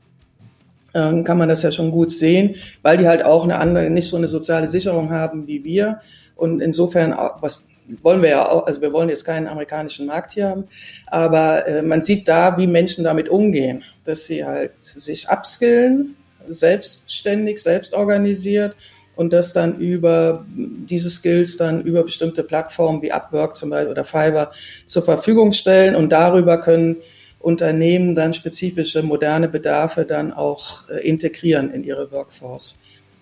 äh, 0.93 1.23
kann 1.23 1.39
man 1.39 1.49
das 1.49 1.63
ja 1.63 1.71
schon 1.71 1.91
gut 1.91 2.11
sehen, 2.11 2.57
weil 2.83 2.99
die 2.99 3.09
halt 3.09 3.25
auch 3.25 3.45
eine 3.45 3.59
andere, 3.59 3.89
nicht 3.89 4.11
so 4.11 4.17
eine 4.17 4.29
soziale 4.29 4.67
Sicherung 4.67 5.11
haben 5.11 5.47
wie 5.47 5.65
wir. 5.65 6.01
Und 6.37 6.61
insofern, 6.61 7.17
was 7.41 7.67
wollen 8.03 8.21
wir 8.21 8.29
ja 8.29 8.49
auch, 8.51 8.67
also 8.67 8.83
wir 8.83 8.93
wollen 8.93 9.09
jetzt 9.09 9.25
keinen 9.25 9.47
amerikanischen 9.47 10.05
Markt 10.07 10.33
hier 10.33 10.49
haben, 10.49 10.65
aber 11.07 11.67
äh, 11.67 11.83
man 11.83 12.03
sieht 12.03 12.29
da, 12.29 12.59
wie 12.59 12.67
Menschen 12.67 13.05
damit 13.05 13.31
umgehen, 13.31 13.83
dass 14.05 14.27
sie 14.27 14.45
halt 14.45 14.73
sich 14.81 15.29
upskillen, 15.31 16.17
selbstständig, 16.53 17.63
selbst 17.63 17.95
organisiert 17.95 18.77
und 19.17 19.33
das 19.33 19.53
dann 19.53 19.79
über 19.79 20.45
diese 20.55 21.11
Skills 21.11 21.57
dann 21.57 21.83
über 21.83 22.05
bestimmte 22.05 22.43
Plattformen 22.43 23.03
wie 23.03 23.13
Upwork 23.13 23.57
zum 23.57 23.71
Beispiel 23.71 23.91
oder 23.91 24.05
Fiverr 24.05 24.53
zur 24.85 25.03
Verfügung 25.03 25.53
stellen 25.53 25.95
und 25.95 26.11
darüber 26.11 26.61
können 26.61 26.97
Unternehmen 27.41 28.15
dann 28.15 28.35
spezifische 28.35 29.03
moderne 29.03 29.49
Bedarfe 29.49 30.05
dann 30.05 30.33
auch 30.33 30.89
äh, 30.89 31.07
integrieren 31.07 31.73
in 31.73 31.85
ihre 31.85 32.11
Workforce 32.11 32.79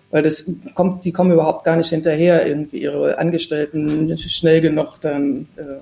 weil 0.09 0.23
das 0.23 0.49
kommt, 0.73 1.05
die 1.05 1.11
kommen 1.11 1.31
überhaupt 1.31 1.63
gar 1.63 1.75
nicht 1.75 1.89
hinterher, 1.89 2.47
irgendwie 2.47 2.81
ihre 2.81 3.17
Angestellten 3.17 4.17
schnell 4.17 4.61
genug 4.61 4.99
dann 5.01 5.47
äh, 5.57 5.81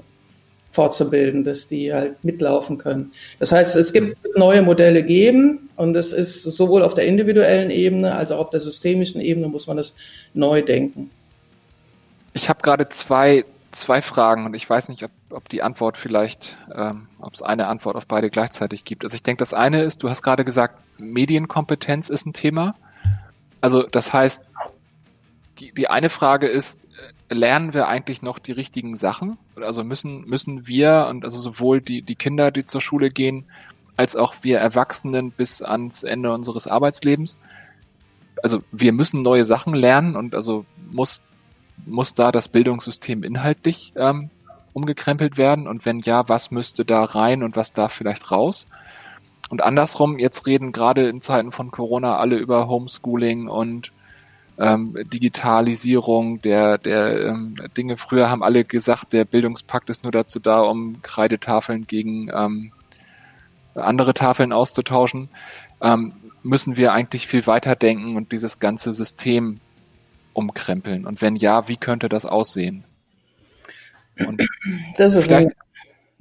fortzubilden, 0.71 1.43
dass 1.43 1.67
die 1.67 1.93
halt 1.93 2.23
mitlaufen 2.23 2.77
können. 2.77 3.13
Das 3.39 3.51
heißt, 3.51 3.75
es 3.75 3.93
gibt 3.93 4.17
neue 4.35 4.61
Modelle 4.61 5.03
geben 5.03 5.64
und 5.75 5.93
das 5.93 6.13
ist 6.13 6.43
sowohl 6.43 6.83
auf 6.83 6.93
der 6.93 7.05
individuellen 7.05 7.69
Ebene 7.69 8.15
als 8.15 8.31
auch 8.31 8.39
auf 8.39 8.49
der 8.49 8.59
systemischen 8.59 9.21
Ebene 9.21 9.47
muss 9.47 9.67
man 9.67 9.77
das 9.77 9.95
neu 10.33 10.61
denken. 10.61 11.09
Ich 12.33 12.49
habe 12.49 12.61
gerade 12.61 12.89
zwei, 12.89 13.45
zwei 13.71 14.01
Fragen 14.01 14.45
und 14.45 14.53
ich 14.55 14.69
weiß 14.69 14.89
nicht, 14.89 15.03
ob, 15.03 15.11
ob 15.29 15.49
die 15.49 15.61
Antwort 15.61 15.97
vielleicht, 15.97 16.57
ähm, 16.73 17.07
ob 17.19 17.33
es 17.33 17.41
eine 17.41 17.67
Antwort 17.67 17.95
auf 17.95 18.05
beide 18.05 18.29
gleichzeitig 18.29 18.85
gibt. 18.85 19.03
Also 19.03 19.15
ich 19.15 19.23
denke, 19.23 19.39
das 19.39 19.53
eine 19.53 19.83
ist, 19.83 20.03
du 20.03 20.09
hast 20.09 20.21
gerade 20.21 20.45
gesagt, 20.45 20.79
Medienkompetenz 20.97 22.09
ist 22.09 22.25
ein 22.25 22.33
Thema. 22.33 22.75
Also 23.61 23.83
das 23.83 24.13
heißt, 24.13 24.43
die, 25.59 25.71
die 25.73 25.89
eine 25.89 26.09
Frage 26.09 26.47
ist, 26.47 26.79
äh, 27.29 27.33
lernen 27.33 27.73
wir 27.73 27.87
eigentlich 27.87 28.21
noch 28.21 28.39
die 28.39 28.53
richtigen 28.53 28.95
Sachen? 28.95 29.37
Also 29.55 29.83
müssen, 29.83 30.25
müssen 30.25 30.67
wir 30.67 31.07
und 31.09 31.25
also 31.25 31.39
sowohl 31.39 31.81
die, 31.81 32.01
die 32.01 32.15
Kinder, 32.15 32.51
die 32.51 32.65
zur 32.65 32.81
Schule 32.81 33.09
gehen, 33.09 33.45
als 33.97 34.15
auch 34.15 34.35
wir 34.41 34.59
Erwachsenen 34.59 35.31
bis 35.31 35.61
ans 35.61 36.03
Ende 36.03 36.33
unseres 36.33 36.67
Arbeitslebens. 36.67 37.37
Also 38.43 38.61
wir 38.71 38.91
müssen 38.91 39.21
neue 39.21 39.45
Sachen 39.45 39.73
lernen 39.73 40.15
und 40.15 40.35
also 40.35 40.65
muss, 40.91 41.21
muss 41.85 42.13
da 42.13 42.31
das 42.31 42.47
Bildungssystem 42.47 43.23
inhaltlich 43.23 43.93
ähm, 43.95 44.29
umgekrempelt 44.75 45.37
werden? 45.37 45.67
Und 45.67 45.85
wenn 45.85 45.99
ja, 46.01 46.27
was 46.27 46.51
müsste 46.51 46.85
da 46.85 47.03
rein 47.03 47.43
und 47.43 47.55
was 47.55 47.71
darf 47.71 47.93
vielleicht 47.93 48.29
raus? 48.29 48.67
Und 49.49 49.63
andersrum, 49.63 50.19
jetzt 50.19 50.47
reden 50.47 50.71
gerade 50.71 51.07
in 51.07 51.21
Zeiten 51.21 51.51
von 51.51 51.71
Corona 51.71 52.17
alle 52.17 52.37
über 52.37 52.67
Homeschooling 52.67 53.47
und 53.47 53.91
ähm, 54.57 54.95
Digitalisierung 55.13 56.41
der, 56.41 56.77
der 56.77 57.27
ähm, 57.27 57.55
Dinge. 57.77 57.97
Früher 57.97 58.29
haben 58.29 58.43
alle 58.43 58.65
gesagt, 58.65 59.13
der 59.13 59.25
Bildungspakt 59.25 59.89
ist 59.89 60.03
nur 60.03 60.11
dazu 60.11 60.39
da, 60.39 60.61
um 60.61 61.01
Kreidetafeln 61.01 61.87
gegen 61.87 62.29
ähm, 62.33 62.71
andere 63.75 64.13
Tafeln 64.13 64.51
auszutauschen. 64.51 65.29
Ähm, 65.81 66.13
müssen 66.43 66.77
wir 66.77 66.93
eigentlich 66.93 67.27
viel 67.27 67.45
weiter 67.47 67.75
denken 67.75 68.15
und 68.15 68.31
dieses 68.31 68.59
ganze 68.59 68.93
System 68.93 69.59
umkrempeln? 70.33 71.05
Und 71.05 71.21
wenn 71.21 71.35
ja, 71.35 71.67
wie 71.67 71.77
könnte 71.77 72.09
das 72.09 72.25
aussehen? 72.25 72.83
Und 74.25 74.41
das 74.97 75.15
ist 75.15 75.25
vielleicht, 75.25 75.49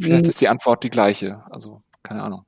vielleicht 0.00 0.26
ist 0.26 0.40
die 0.40 0.48
Antwort 0.48 0.84
die 0.84 0.90
gleiche. 0.90 1.42
Also, 1.50 1.82
keine 2.02 2.22
Ahnung. 2.22 2.44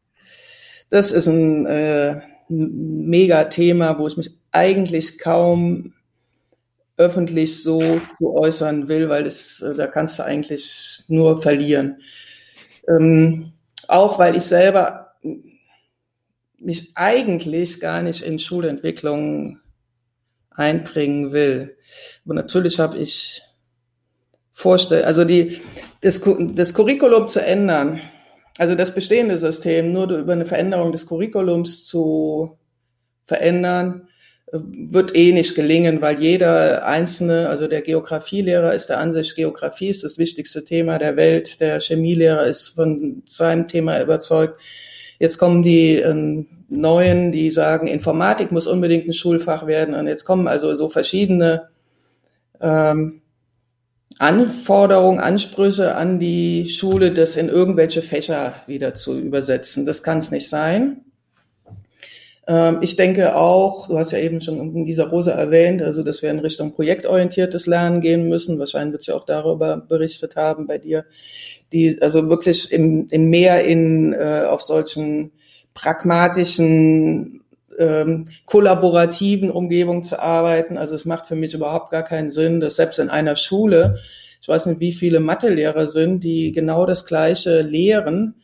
Das 0.90 1.10
ist 1.10 1.26
ein 1.26 1.66
äh, 1.66 2.20
Mega-Thema, 2.48 3.98
wo 3.98 4.06
ich 4.06 4.16
mich 4.16 4.30
eigentlich 4.52 5.18
kaum 5.18 5.92
öffentlich 6.96 7.62
so 7.62 7.80
zu 8.18 8.34
äußern 8.34 8.88
will, 8.88 9.08
weil 9.08 9.26
es, 9.26 9.60
äh, 9.60 9.74
da 9.74 9.86
kannst 9.86 10.18
du 10.18 10.24
eigentlich 10.24 11.02
nur 11.08 11.42
verlieren. 11.42 12.00
Ähm, 12.88 13.52
auch 13.88 14.18
weil 14.18 14.36
ich 14.36 14.44
selber 14.44 15.14
mich 16.58 16.92
eigentlich 16.94 17.80
gar 17.80 18.02
nicht 18.02 18.22
in 18.22 18.38
Schulentwicklung 18.38 19.60
einbringen 20.50 21.32
will. 21.32 21.76
Aber 22.24 22.34
natürlich 22.34 22.78
habe 22.78 22.98
ich 22.98 23.42
vorstell, 24.52 25.04
also 25.04 25.24
die, 25.24 25.60
das, 26.00 26.20
das 26.54 26.74
Curriculum 26.74 27.28
zu 27.28 27.44
ändern, 27.44 28.00
also 28.58 28.74
das 28.74 28.94
bestehende 28.94 29.36
System 29.36 29.92
nur 29.92 30.10
über 30.10 30.32
eine 30.32 30.46
Veränderung 30.46 30.92
des 30.92 31.06
Curriculums 31.06 31.84
zu 31.84 32.58
verändern, 33.26 34.08
wird 34.52 35.16
eh 35.16 35.32
nicht 35.32 35.54
gelingen, 35.54 36.00
weil 36.00 36.20
jeder 36.20 36.86
einzelne, 36.86 37.48
also 37.48 37.66
der 37.66 37.82
Geografielehrer 37.82 38.74
ist 38.74 38.88
der 38.88 38.98
Ansicht, 38.98 39.34
Geografie 39.34 39.88
ist 39.88 40.04
das 40.04 40.18
wichtigste 40.18 40.62
Thema 40.62 40.98
der 40.98 41.16
Welt, 41.16 41.60
der 41.60 41.80
Chemielehrer 41.80 42.46
ist 42.46 42.68
von 42.68 43.22
seinem 43.26 43.66
Thema 43.66 44.00
überzeugt. 44.00 44.60
Jetzt 45.18 45.38
kommen 45.38 45.62
die 45.62 45.96
äh, 45.96 46.44
Neuen, 46.68 47.32
die 47.32 47.50
sagen, 47.50 47.86
Informatik 47.86 48.52
muss 48.52 48.66
unbedingt 48.66 49.08
ein 49.08 49.12
Schulfach 49.12 49.66
werden. 49.66 49.94
Und 49.94 50.06
jetzt 50.06 50.24
kommen 50.24 50.46
also 50.46 50.74
so 50.74 50.88
verschiedene 50.88 51.68
ähm, 52.60 53.22
Anforderungen, 54.18 55.20
Ansprüche 55.20 55.94
an 55.94 56.18
die 56.18 56.68
Schule, 56.68 57.12
das 57.12 57.36
in 57.36 57.48
irgendwelche 57.48 58.02
Fächer 58.02 58.54
wieder 58.66 58.94
zu 58.94 59.18
übersetzen. 59.18 59.86
Das 59.86 60.02
kann 60.02 60.18
es 60.18 60.30
nicht 60.30 60.48
sein. 60.48 61.05
Ähm, 62.46 62.78
ich 62.80 62.96
denke 62.96 63.36
auch, 63.36 63.88
du 63.88 63.98
hast 63.98 64.12
ja 64.12 64.18
eben 64.18 64.40
schon 64.40 64.58
in 64.58 64.84
dieser 64.86 65.08
Rose 65.08 65.32
erwähnt, 65.32 65.82
also 65.82 66.02
dass 66.02 66.22
wir 66.22 66.30
in 66.30 66.38
Richtung 66.38 66.72
projektorientiertes 66.74 67.66
Lernen 67.66 68.00
gehen 68.00 68.28
müssen. 68.28 68.58
Wahrscheinlich 68.58 68.92
wird 68.92 69.02
sie 69.02 69.12
auch 69.12 69.24
darüber 69.24 69.76
berichtet 69.76 70.36
haben 70.36 70.66
bei 70.66 70.78
dir, 70.78 71.04
die 71.72 72.00
also 72.00 72.28
wirklich 72.28 72.70
im, 72.70 73.06
im 73.10 73.30
mehr 73.30 73.64
in 73.64 74.12
äh, 74.12 74.44
auf 74.48 74.62
solchen 74.62 75.32
pragmatischen 75.74 77.42
ähm, 77.78 78.24
kollaborativen 78.46 79.50
Umgebung 79.50 80.02
zu 80.02 80.20
arbeiten. 80.20 80.78
Also 80.78 80.94
es 80.94 81.04
macht 81.04 81.26
für 81.26 81.34
mich 81.34 81.52
überhaupt 81.52 81.90
gar 81.90 82.04
keinen 82.04 82.30
Sinn, 82.30 82.60
dass 82.60 82.76
selbst 82.76 82.98
in 82.98 83.10
einer 83.10 83.36
Schule, 83.36 83.98
ich 84.40 84.48
weiß 84.48 84.66
nicht, 84.66 84.80
wie 84.80 84.92
viele 84.92 85.20
Mathelehrer 85.20 85.86
sind, 85.86 86.22
die 86.22 86.52
genau 86.52 86.86
das 86.86 87.04
Gleiche 87.04 87.62
lehren 87.62 88.36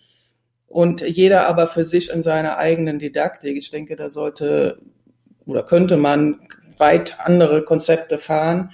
und 0.72 1.02
jeder 1.02 1.46
aber 1.46 1.66
für 1.66 1.84
sich 1.84 2.10
in 2.10 2.22
seiner 2.22 2.56
eigenen 2.56 2.98
Didaktik. 2.98 3.58
Ich 3.58 3.70
denke, 3.70 3.94
da 3.94 4.08
sollte 4.08 4.78
oder 5.44 5.62
könnte 5.62 5.96
man 5.96 6.40
weit 6.78 7.16
andere 7.20 7.62
Konzepte 7.62 8.16
fahren. 8.16 8.72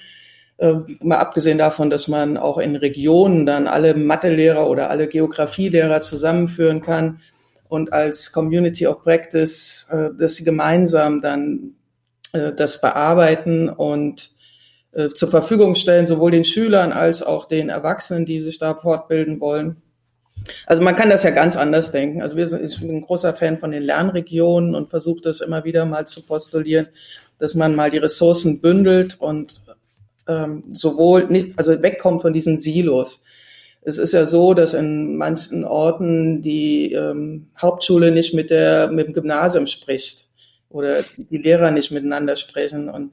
Äh, 0.59 0.75
mal 1.01 1.17
abgesehen 1.17 1.59
davon, 1.59 1.91
dass 1.91 2.07
man 2.07 2.37
auch 2.37 2.59
in 2.59 2.77
Regionen 2.77 3.47
dann 3.47 3.67
alle 3.67 3.95
Mathelehrer 3.95 4.69
oder 4.69 4.91
alle 4.91 5.09
Geografielehrer 5.09 6.01
zusammenführen 6.01 6.83
kann 6.83 7.21
und 7.69 7.93
als 7.93 8.33
Community 8.33 8.87
of 8.87 9.03
Practice, 9.03 9.89
äh, 9.91 10.11
dass 10.17 10.37
sie 10.37 10.45
gemeinsam 10.45 11.21
dann 11.21 11.75
äh, 12.33 12.53
das 12.53 12.81
bearbeiten 12.81 13.69
und 13.69 14.31
äh, 14.93 15.09
zur 15.09 15.31
Verfügung 15.31 15.75
stellen, 15.75 16.07
sowohl 16.07 16.31
den 16.31 16.45
Schülern 16.45 16.93
als 16.93 17.25
auch 17.25 17.47
den 17.47 17.71
Erwachsenen, 17.71 18.25
die 18.25 18.41
sich 18.41 18.59
da 18.59 18.75
fortbilden 18.75 19.41
wollen. 19.41 19.83
Also 20.67 20.83
man 20.83 20.97
kann 20.97 21.11
das 21.11 21.23
ja 21.23 21.31
ganz 21.31 21.57
anders 21.57 21.91
denken. 21.93 22.23
Also 22.23 22.37
wir 22.37 22.47
sind, 22.47 22.65
ich 22.65 22.81
bin 22.81 22.97
ein 22.97 23.03
großer 23.03 23.35
Fan 23.35 23.59
von 23.59 23.71
den 23.71 23.83
Lernregionen 23.83 24.75
und 24.75 24.91
versuche 24.91 25.21
das 25.23 25.41
immer 25.41 25.65
wieder 25.65 25.85
mal 25.85 26.07
zu 26.07 26.23
postulieren, 26.23 26.89
dass 27.39 27.55
man 27.55 27.75
mal 27.75 27.91
die 27.91 27.99
Ressourcen 27.99 28.61
bündelt 28.61 29.21
und 29.21 29.63
ähm, 30.27 30.65
sowohl 30.73 31.27
nicht, 31.27 31.59
also 31.59 31.81
wegkommt 31.83 32.23
von 32.23 32.33
diesen 32.33 32.59
Silos. 32.59 33.23
Es 33.83 33.99
ist 33.99 34.13
ja 34.13 34.27
so, 34.27 34.55
dass 34.55 34.75
in 34.75 35.17
manchen 35.17 35.65
Orten 35.65 36.43
die 36.43 36.93
ähm, 36.93 37.49
Hauptschule 37.57 38.11
nicht 38.11 38.35
mit 38.35 38.51
der 38.51 38.89
mit 38.89 39.07
dem 39.07 39.15
Gymnasium 39.15 39.67
spricht 39.67 40.27
oder 40.69 40.99
die 41.17 41.39
Lehrer 41.39 41.71
nicht 41.71 41.91
miteinander 41.91 42.37
sprechen 42.37 42.91
und 42.91 43.13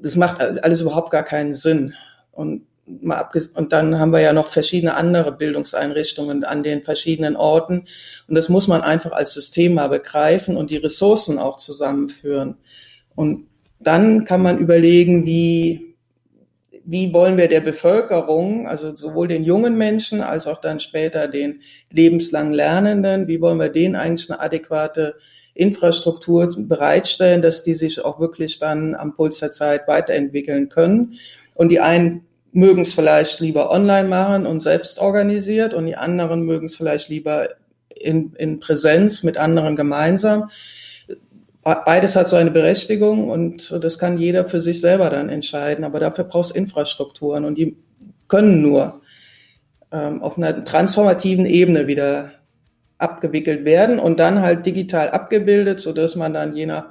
das 0.00 0.16
macht 0.16 0.40
alles 0.40 0.80
überhaupt 0.80 1.10
gar 1.10 1.22
keinen 1.22 1.54
Sinn. 1.54 1.94
Und 2.32 2.66
mal 2.86 3.28
und 3.54 3.72
dann 3.72 3.98
haben 3.98 4.12
wir 4.12 4.20
ja 4.20 4.32
noch 4.32 4.48
verschiedene 4.48 4.94
andere 4.94 5.32
Bildungseinrichtungen 5.32 6.44
an 6.44 6.62
den 6.62 6.82
verschiedenen 6.82 7.36
Orten 7.36 7.86
und 8.28 8.34
das 8.34 8.48
muss 8.48 8.68
man 8.68 8.82
einfach 8.82 9.12
als 9.12 9.32
System 9.32 9.74
mal 9.74 9.88
begreifen 9.88 10.56
und 10.56 10.70
die 10.70 10.76
Ressourcen 10.76 11.38
auch 11.38 11.56
zusammenführen. 11.56 12.58
Und 13.14 13.48
dann 13.80 14.24
kann 14.24 14.42
man 14.42 14.58
überlegen, 14.58 15.26
wie 15.26 15.86
wie 16.88 17.12
wollen 17.12 17.36
wir 17.36 17.48
der 17.48 17.60
Bevölkerung, 17.60 18.68
also 18.68 18.94
sowohl 18.94 19.26
den 19.26 19.42
jungen 19.42 19.76
Menschen 19.76 20.20
als 20.20 20.46
auch 20.46 20.60
dann 20.60 20.78
später 20.78 21.26
den 21.26 21.62
lebenslang 21.90 22.52
Lernenden, 22.52 23.26
wie 23.26 23.40
wollen 23.40 23.58
wir 23.58 23.70
denen 23.70 23.96
eigentlich 23.96 24.30
eine 24.30 24.40
adäquate 24.40 25.16
Infrastruktur 25.54 26.48
bereitstellen, 26.56 27.42
dass 27.42 27.64
die 27.64 27.74
sich 27.74 28.04
auch 28.04 28.20
wirklich 28.20 28.60
dann 28.60 28.94
am 28.94 29.14
Puls 29.14 29.38
der 29.40 29.50
Zeit 29.50 29.88
weiterentwickeln 29.88 30.68
können. 30.68 31.14
Und 31.56 31.70
die 31.70 31.80
einen 31.80 32.26
mögen 32.56 32.80
es 32.80 32.94
vielleicht 32.94 33.40
lieber 33.40 33.70
online 33.70 34.08
machen 34.08 34.46
und 34.46 34.60
selbst 34.60 34.98
organisiert 34.98 35.74
und 35.74 35.84
die 35.84 35.96
anderen 35.96 36.46
mögen 36.46 36.64
es 36.64 36.74
vielleicht 36.74 37.10
lieber 37.10 37.50
in, 37.94 38.32
in 38.32 38.60
Präsenz 38.60 39.22
mit 39.22 39.36
anderen 39.36 39.76
gemeinsam. 39.76 40.48
Beides 41.62 42.16
hat 42.16 42.28
so 42.28 42.36
eine 42.36 42.50
Berechtigung 42.50 43.28
und 43.28 43.76
das 43.84 43.98
kann 43.98 44.16
jeder 44.16 44.46
für 44.46 44.62
sich 44.62 44.80
selber 44.80 45.10
dann 45.10 45.28
entscheiden. 45.28 45.84
Aber 45.84 46.00
dafür 46.00 46.24
brauchst 46.24 46.56
Infrastrukturen 46.56 47.44
und 47.44 47.58
die 47.58 47.76
können 48.26 48.62
nur 48.62 49.02
ähm, 49.92 50.22
auf 50.22 50.38
einer 50.38 50.64
transformativen 50.64 51.44
Ebene 51.44 51.86
wieder 51.86 52.30
abgewickelt 52.96 53.66
werden 53.66 53.98
und 53.98 54.18
dann 54.18 54.40
halt 54.40 54.64
digital 54.64 55.10
abgebildet, 55.10 55.80
so 55.80 55.92
dass 55.92 56.16
man 56.16 56.32
dann 56.32 56.56
je 56.56 56.64
nach 56.64 56.86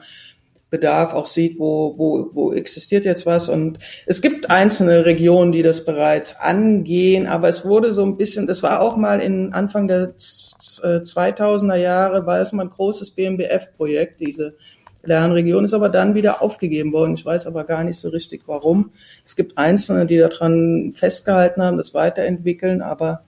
Bedarf 0.69 1.13
auch 1.13 1.25
sieht, 1.25 1.59
wo, 1.59 1.95
wo, 1.97 2.29
wo 2.33 2.53
existiert 2.53 3.05
jetzt 3.05 3.25
was. 3.25 3.49
Und 3.49 3.79
es 4.05 4.21
gibt 4.21 4.49
einzelne 4.49 5.05
Regionen, 5.05 5.51
die 5.51 5.63
das 5.63 5.85
bereits 5.85 6.39
angehen, 6.39 7.27
aber 7.27 7.47
es 7.49 7.65
wurde 7.65 7.93
so 7.93 8.03
ein 8.03 8.17
bisschen, 8.17 8.47
das 8.47 8.63
war 8.63 8.81
auch 8.81 8.97
mal 8.97 9.21
in 9.21 9.53
Anfang 9.53 9.87
der 9.87 10.15
2000er 10.17 11.75
Jahre, 11.75 12.25
war 12.25 12.39
das 12.39 12.53
mal 12.53 12.63
ein 12.63 12.69
großes 12.69 13.11
BMBF-Projekt, 13.11 14.21
diese 14.21 14.55
Lernregion, 15.03 15.65
ist 15.65 15.73
aber 15.73 15.89
dann 15.89 16.15
wieder 16.15 16.41
aufgegeben 16.41 16.91
worden. 16.91 17.13
Ich 17.13 17.25
weiß 17.25 17.47
aber 17.47 17.63
gar 17.63 17.83
nicht 17.83 17.97
so 17.97 18.09
richtig 18.09 18.43
warum. 18.47 18.91
Es 19.23 19.35
gibt 19.35 19.57
Einzelne, 19.57 20.05
die 20.05 20.17
daran 20.17 20.93
festgehalten 20.93 21.61
haben, 21.61 21.77
das 21.77 21.93
weiterentwickeln, 21.93 22.81
aber 22.81 23.23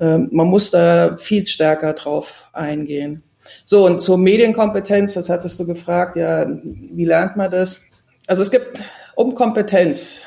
äh, 0.00 0.18
man 0.18 0.46
muss 0.48 0.70
da 0.70 1.16
viel 1.16 1.46
stärker 1.46 1.92
drauf 1.92 2.48
eingehen. 2.52 3.22
So, 3.64 3.86
und 3.86 4.00
zur 4.00 4.18
Medienkompetenz, 4.18 5.14
das 5.14 5.28
hattest 5.28 5.58
du 5.60 5.66
gefragt, 5.66 6.16
ja, 6.16 6.46
wie 6.62 7.04
lernt 7.04 7.36
man 7.36 7.50
das? 7.50 7.82
Also 8.26 8.42
es 8.42 8.50
gibt 8.50 8.82
um 9.16 9.34
Kompetenz, 9.34 10.24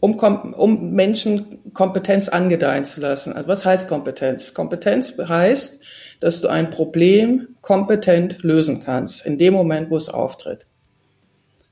um, 0.00 0.18
um 0.18 0.92
Menschen 0.92 1.72
Kompetenz 1.74 2.28
angedeihen 2.28 2.84
zu 2.84 3.00
lassen. 3.00 3.32
Also 3.32 3.48
was 3.48 3.64
heißt 3.64 3.88
Kompetenz? 3.88 4.54
Kompetenz 4.54 5.16
heißt, 5.18 5.82
dass 6.20 6.40
du 6.40 6.48
ein 6.48 6.70
Problem 6.70 7.56
kompetent 7.60 8.42
lösen 8.42 8.80
kannst, 8.80 9.24
in 9.24 9.38
dem 9.38 9.54
Moment, 9.54 9.90
wo 9.90 9.96
es 9.96 10.08
auftritt. 10.08 10.66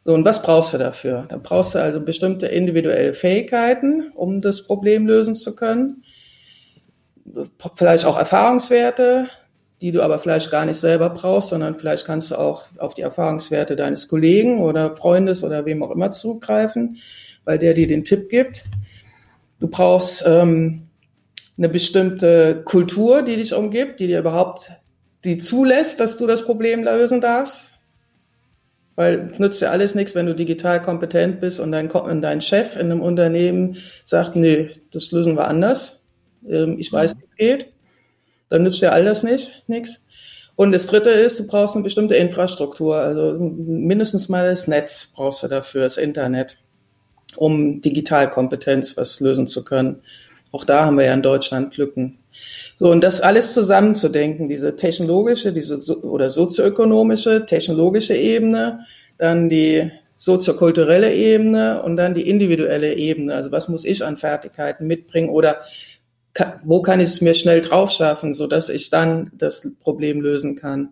So, 0.04 0.14
und 0.14 0.25
was 0.25 0.42
brauchst 0.42 0.73
du 0.73 0.78
dafür? 0.78 1.26
Da 1.28 1.37
brauchst 1.37 1.75
du 1.75 1.82
also 1.82 2.00
bestimmte 2.00 2.47
individuelle 2.47 3.12
Fähigkeiten, 3.12 4.11
um 4.14 4.40
das 4.40 4.62
Problem 4.62 5.06
lösen 5.06 5.35
zu 5.35 5.54
können. 5.54 6.02
Vielleicht 7.75 8.06
auch 8.06 8.16
Erfahrungswerte, 8.16 9.28
die 9.80 9.92
du 9.92 10.02
aber 10.02 10.18
vielleicht 10.18 10.50
gar 10.50 10.66
nicht 10.66 10.78
selber 10.78 11.11
brauchst, 11.11 11.50
sondern 11.50 11.78
vielleicht 11.78 12.04
kannst 12.04 12.30
du 12.30 12.37
auch 12.37 12.64
auf 12.78 12.94
die 12.94 13.02
Erfahrungswerte 13.02 13.76
deines 13.76 14.08
Kollegen 14.08 14.61
oder 14.61 14.97
Freundes 14.97 15.44
oder 15.44 15.66
wem 15.66 15.82
auch 15.82 15.90
immer 15.90 16.11
zugreifen, 16.11 16.99
weil 17.44 17.58
der 17.58 17.75
dir 17.75 17.87
den 17.87 18.04
Tipp 18.04 18.28
gibt. 18.28 18.64
Du 19.61 19.68
brauchst 19.68 20.25
ähm, 20.26 20.88
eine 21.56 21.68
bestimmte 21.68 22.62
Kultur, 22.64 23.23
die 23.23 23.37
dich 23.37 23.54
umgibt, 23.54 24.00
die 24.00 24.08
dir 24.08 24.20
überhaupt 24.20 24.73
die 25.25 25.38
zulässt, 25.38 26.00
dass 26.00 26.16
du 26.16 26.26
das 26.26 26.44
Problem 26.44 26.85
lösen 26.85 27.20
darfst. 27.20 27.73
Weil 28.94 29.30
es 29.32 29.38
nützt 29.38 29.62
ja 29.62 29.70
alles 29.70 29.94
nichts, 29.94 30.16
wenn 30.16 30.26
du 30.26 30.35
digital 30.35 30.82
kompetent 30.82 31.40
bist 31.40 31.61
und 31.61 31.70
dein, 31.70 31.88
und 31.88 32.20
dein 32.20 32.40
Chef 32.40 32.75
in 32.75 32.90
einem 32.90 33.00
Unternehmen 33.00 33.76
sagt, 34.04 34.35
nee, 34.35 34.70
das 34.90 35.12
lösen 35.12 35.37
wir 35.37 35.47
anders. 35.47 36.02
Ähm, 36.49 36.76
ich 36.80 36.92
weiß, 36.92 37.16
wie 37.16 37.25
es 37.25 37.37
geht 37.37 37.73
dann 38.49 38.62
nützt 38.62 38.81
ja 38.81 38.90
all 38.90 39.05
das 39.05 39.23
nicht, 39.23 39.64
nichts. 39.67 40.02
Und 40.57 40.73
das 40.73 40.87
dritte 40.88 41.11
ist, 41.11 41.38
du 41.38 41.47
brauchst 41.47 41.76
eine 41.76 41.85
bestimmte 41.85 42.17
Infrastruktur, 42.17 42.97
also 42.97 43.37
mindestens 43.38 44.28
mal 44.28 44.45
das 44.45 44.67
Netz 44.67 45.12
brauchst 45.14 45.43
du 45.43 45.49
dafür, 45.49 45.83
das 45.83 45.99
Internet, 45.99 46.59
um 47.37 47.81
Digitalkompetenz 47.81 48.97
was 48.97 49.21
lösen 49.21 49.47
zu 49.47 49.64
können. 49.64 50.03
Auch 50.51 50.64
da 50.64 50.85
haben 50.85 50.99
wir 50.99 51.05
ja 51.05 51.14
in 51.14 51.22
Deutschland 51.22 51.77
Lücken. 51.77 52.18
So, 52.79 52.90
und 52.90 53.03
das 53.03 53.20
alles 53.20 53.55
zusammenzudenken, 53.55 54.49
diese 54.49 54.77
technologische, 54.77 55.53
diese 55.53 55.81
so, 55.81 56.03
oder 56.03 56.31
sozioökonomische, 56.31 57.46
technologische 57.46 58.16
Ebene, 58.16 58.81
dann 59.18 59.49
die 59.49 59.90
soziokulturelle 60.14 61.14
Ebene 61.14 61.83
und 61.83 61.96
dann 61.96 62.14
die 62.14 62.29
individuelle 62.29 62.94
Ebene. 62.94 63.35
Also 63.35 63.53
was 63.53 63.68
muss 63.68 63.85
ich 63.85 64.05
an 64.05 64.16
Fertigkeiten 64.16 64.87
mitbringen 64.87 65.29
oder 65.29 65.61
wo 66.62 66.83
kann 66.83 67.01
ich 67.01 67.11
es 67.11 67.20
mir 67.20 67.35
schnell 67.35 67.61
drauf 67.61 67.90
schaffen, 67.90 68.35
so 68.35 68.46
dass 68.46 68.68
ich 68.68 68.90
dann 68.90 69.31
das 69.37 69.74
Problem 69.81 70.20
lösen 70.20 70.57
kann. 70.57 70.90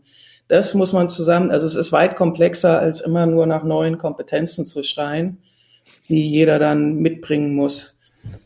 Das 0.49 0.75
muss 0.75 0.93
man 0.93 1.09
zusammen, 1.09 1.51
also 1.51 1.67
es 1.67 1.75
ist 1.75 1.93
weit 1.93 2.17
komplexer, 2.17 2.79
als 2.79 3.01
immer 3.01 3.27
nur 3.27 3.47
nach 3.47 3.65
neuen 3.65 3.99
Kompetenzen 3.99 4.65
zu 4.65 4.83
schreien, 4.83 5.39
die 6.09 6.29
jeder 6.31 6.59
dann 6.59 6.97
mitbringen 6.97 7.55
muss. 7.55 7.99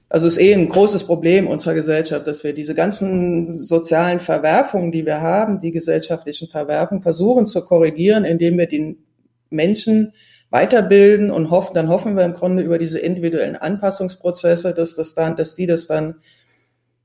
Also 0.09 0.27
es 0.27 0.39
ist 0.39 0.43
eh 0.43 0.55
ein 0.55 0.69
großes 0.69 1.05
Problem 1.05 1.47
unserer 1.47 1.75
Gesellschaft, 1.75 2.27
dass 2.27 2.43
wir 2.43 2.53
diese 2.53 2.75
ganzen 2.75 3.47
sozialen 3.47 4.19
Verwerfungen, 4.19 4.91
die 4.91 5.07
wir 5.07 5.21
haben, 5.21 5.61
die 5.61 5.71
gesellschaftlichen 5.71 6.49
Verwerfungen, 6.49 7.03
versuchen 7.03 7.47
zu 7.47 7.65
korrigieren, 7.65 8.25
indem 8.25 8.59
wir 8.59 8.67
den 8.67 9.05
Menschen 9.51 10.13
weiterbilden 10.51 11.31
und 11.31 11.51
hoffen, 11.51 11.75
dann 11.75 11.89
hoffen 11.89 12.17
wir 12.17 12.25
im 12.25 12.33
Grunde 12.33 12.63
über 12.63 12.79
diese 12.79 12.99
individuellen 12.99 13.55
Anpassungsprozesse, 13.55 14.75
dass 14.75 14.97
das 14.97 15.15
dann, 15.15 15.37
dass 15.37 15.55
die 15.55 15.67
das 15.67 15.87
dann 15.87 16.17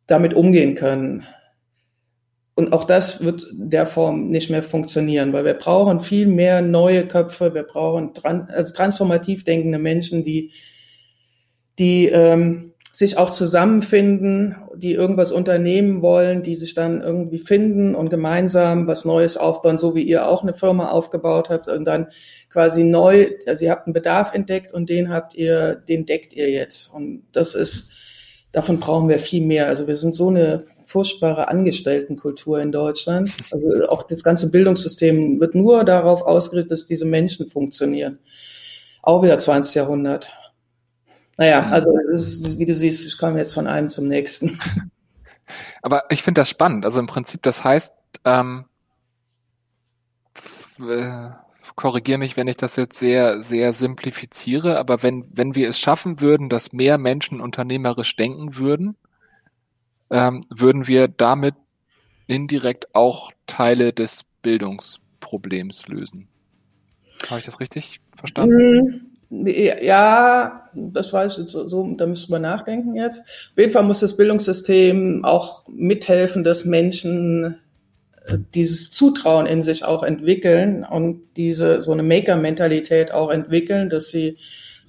damit 0.08 0.34
umgehen 0.34 0.76
können. 0.76 1.26
Und 2.56 2.72
auch 2.72 2.86
das 2.86 3.22
wird 3.22 3.48
der 3.52 3.86
Form 3.86 4.30
nicht 4.30 4.50
mehr 4.50 4.64
funktionieren, 4.64 5.34
weil 5.34 5.44
wir 5.44 5.56
brauchen 5.56 6.00
viel 6.00 6.26
mehr 6.26 6.62
neue 6.62 7.06
Köpfe, 7.06 7.54
wir 7.54 7.64
brauchen 7.64 8.14
tran 8.14 8.48
also 8.50 8.74
transformativ 8.74 9.44
denkende 9.44 9.78
Menschen, 9.78 10.24
die, 10.24 10.54
die 11.78 12.08
ähm, 12.08 12.74
sich 12.94 13.18
auch 13.18 13.30
zusammenfinden, 13.30 14.56
die 14.74 14.94
irgendwas 14.94 15.34
unternehmen 15.34 16.02
wollen, 16.02 16.44
die 16.44 16.56
sich 16.56 16.74
dann 16.74 17.02
irgendwie 17.02 17.40
finden 17.40 17.94
und 17.94 18.10
gemeinsam 18.10 18.88
was 18.88 19.04
Neues 19.04 19.36
aufbauen, 19.36 19.78
so 19.78 19.96
wie 19.96 20.04
ihr 20.04 20.26
auch 20.26 20.42
eine 20.42 20.54
Firma 20.54 20.92
aufgebaut 20.92 21.50
habt 21.50 21.68
und 21.68 21.84
dann 21.84 22.08
quasi 22.50 22.86
neu, 22.86 23.32
also 23.48 23.66
ihr 23.66 23.72
habt 23.72 23.86
einen 23.86 23.94
Bedarf 23.94 24.34
entdeckt 24.34 24.72
und 24.72 24.90
den 24.90 25.10
habt 25.10 25.36
ihr, 25.36 25.76
den 25.76 26.06
deckt 26.06 26.32
ihr 26.32 26.50
jetzt. 26.50 26.88
Und 26.88 27.24
das 27.34 27.54
ist 27.54 27.92
davon 28.56 28.80
brauchen 28.80 29.10
wir 29.10 29.20
viel 29.20 29.46
mehr. 29.46 29.68
Also 29.68 29.86
wir 29.86 29.98
sind 29.98 30.14
so 30.14 30.30
eine 30.30 30.64
furchtbare 30.86 31.50
Angestelltenkultur 31.50 32.62
in 32.62 32.72
Deutschland. 32.72 33.36
Also 33.52 33.90
auch 33.90 34.04
das 34.04 34.24
ganze 34.24 34.50
Bildungssystem 34.50 35.42
wird 35.42 35.56
nur 35.56 35.84
darauf 35.84 36.22
ausgerichtet, 36.22 36.72
dass 36.72 36.88
diese 36.88 37.04
Menschen 37.04 37.50
funktionieren. 37.50 38.20
Auch 39.02 39.22
wieder 39.22 39.38
20. 39.38 39.76
Jahrhundert. 39.76 40.32
Naja, 41.38 41.64
mhm. 41.64 41.74
also 41.74 41.98
ist, 42.12 42.58
wie 42.58 42.66
du 42.66 42.76
siehst, 42.76 43.06
ich 43.06 43.18
komme 43.18 43.40
jetzt 43.40 43.54
von 43.54 43.68
einem 43.68 43.90
zum 43.90 44.08
nächsten. 44.08 44.58
Aber 45.82 46.06
ich 46.10 46.24
finde 46.24 46.40
das 46.40 46.50
spannend. 46.50 46.86
Also 46.86 47.02
im 47.02 47.08
Prinzip, 47.08 47.44
das 47.44 47.62
heißt, 47.62 47.94
ähm, 48.24 48.66
äh, 50.80 51.30
korrigiere 51.76 52.18
mich, 52.18 52.38
wenn 52.38 52.48
ich 52.48 52.58
das 52.58 52.76
jetzt 52.76 52.98
sehr, 52.98 53.42
sehr 53.42 53.74
simplifiziere, 53.74 54.78
aber 54.78 55.04
wenn, 55.04 55.26
wenn 55.34 55.56
wir 55.56 55.68
es 55.68 55.80
schaffen 55.80 56.22
würden, 56.22 56.50
dass 56.50 56.74
mehr 56.74 56.98
Menschen 56.98 57.42
unternehmerisch 57.42 58.16
denken 58.16 58.58
würden, 58.58 58.96
ähm, 60.10 60.42
würden 60.50 60.88
wir 60.88 61.08
damit 61.08 61.56
indirekt 62.28 62.96
auch 62.96 63.32
Teile 63.48 63.94
des 63.94 64.24
Bildungsproblems 64.42 65.88
lösen. 65.88 66.28
Habe 67.30 67.40
ich 67.40 67.46
das 67.46 67.60
richtig 67.60 68.00
verstanden? 68.16 69.12
Mm, 69.30 69.48
ja, 69.48 70.70
das 70.74 71.12
weiß 71.12 71.40
ich 71.40 71.50
so, 71.50 71.68
so 71.68 71.96
da 71.96 72.06
müssen 72.06 72.32
wir 72.32 72.40
nachdenken 72.40 72.96
jetzt. 72.96 73.22
Auf 73.22 73.58
jeden 73.58 73.72
Fall 73.72 73.84
muss 73.84 74.00
das 74.00 74.16
Bildungssystem 74.16 75.26
auch 75.26 75.68
mithelfen, 75.68 76.44
dass 76.44 76.64
Menschen 76.64 77.58
dieses 78.54 78.92
Zutrauen 78.92 79.46
in 79.46 79.62
sich 79.62 79.84
auch 79.84 80.04
entwickeln 80.04 80.84
und 80.84 81.22
diese 81.38 81.82
so 81.82 81.92
eine 81.92 82.04
Maker-Mentalität 82.04 83.12
auch 83.12 83.30
entwickeln, 83.30 83.90
dass 83.90 84.08
sie 84.08 84.38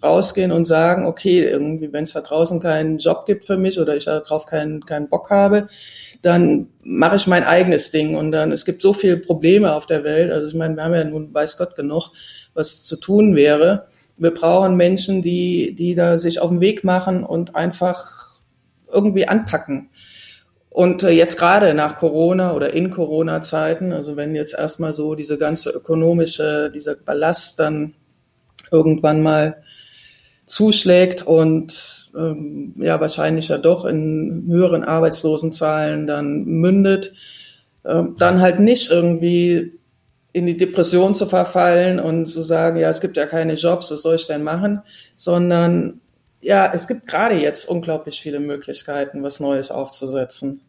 rausgehen 0.03 0.53
und 0.53 0.65
sagen, 0.65 1.07
okay, 1.07 1.41
irgendwie, 1.41 1.93
wenn 1.93 2.05
es 2.05 2.13
da 2.13 2.21
draußen 2.21 2.61
keinen 2.61 2.99
Job 2.99 3.27
gibt 3.27 3.45
für 3.45 3.57
mich 3.57 3.81
oder 3.81 3.97
ich 3.97 4.05
darauf 4.05 4.47
keinen, 4.47 4.85
keinen 4.85 5.09
Bock 5.09 5.31
habe, 5.31 5.69
dann 6.23 6.69
mache 6.83 7.17
ich 7.17 7.27
mein 7.27 7.45
eigenes 7.45 7.91
Ding. 7.91 8.15
Und 8.15 8.33
dann, 8.33 8.53
es 8.53 8.65
gibt 8.65 8.83
so 8.83 8.93
viele 8.93 9.17
Probleme 9.17 9.73
auf 9.75 9.87
der 9.87 10.05
Welt. 10.05 10.31
Also 10.31 10.49
ich 10.49 10.55
meine, 10.55 10.77
wir 10.77 10.85
haben 10.85 10.95
ja 10.95 11.05
nun, 11.05 11.33
weiß 11.33 11.57
Gott, 11.57 11.77
genug, 11.77 12.11
was 12.55 12.85
zu 12.85 12.97
tun 12.97 13.37
wäre. 13.37 13.87
Wir 14.19 14.33
brauchen 14.33 14.77
Menschen, 14.77 15.23
die, 15.23 15.75
die 15.75 15.95
da 15.95 16.19
sich 16.19 16.41
auf 16.41 16.51
den 16.51 16.61
Weg 16.61 16.85
machen 16.85 17.25
und 17.25 17.55
einfach 17.55 18.41
irgendwie 18.93 19.29
anpacken. 19.29 19.91
Und 20.77 21.03
äh, 21.05 21.09
jetzt 21.09 21.39
gerade 21.39 21.73
nach 21.73 21.97
Corona 21.97 22.53
oder 22.53 22.75
in 22.75 22.91
Corona-Zeiten, 22.91 23.95
also 23.95 24.15
wenn 24.17 24.35
jetzt 24.35 24.53
erstmal 24.53 24.93
so 24.93 25.15
diese 25.15 25.39
ganze 25.39 25.71
ökonomische, 25.71 26.71
dieser 26.71 26.97
Ballast 26.97 27.59
dann 27.59 27.95
irgendwann 28.71 29.23
mal 29.23 29.63
zuschlägt 30.45 31.27
und 31.27 32.13
ähm, 32.15 32.75
ja 32.77 33.01
wahrscheinlich 33.01 33.49
ja 33.49 33.57
doch 33.57 33.87
in 33.87 34.45
höheren 34.51 34.85
Arbeitslosenzahlen 34.85 36.07
dann 36.07 36.45
mündet, 36.45 37.15
äh, 37.85 38.03
dann 38.19 38.43
halt 38.43 38.61
nicht 38.61 38.91
irgendwie 38.91 39.79
in 40.35 40.45
die 40.45 40.59
Depression 40.59 41.15
zu 41.15 41.25
verfallen 41.25 41.99
und 41.99 42.27
zu 42.27 42.43
sagen, 42.43 42.79
ja, 42.79 42.91
es 42.91 43.01
gibt 43.01 43.17
ja 43.17 43.25
keine 43.25 43.55
Jobs, 43.55 43.91
was 43.91 44.03
soll 44.03 44.17
ich 44.17 44.27
denn 44.27 44.43
machen? 44.43 44.83
Sondern 45.15 46.03
ja, 46.43 46.71
es 46.71 46.87
gibt 46.87 47.07
gerade 47.07 47.37
jetzt 47.37 47.67
unglaublich 47.67 48.21
viele 48.21 48.41
Möglichkeiten, 48.41 49.23
was 49.23 49.41
Neues 49.41 49.71
aufzusetzen. 49.71 50.61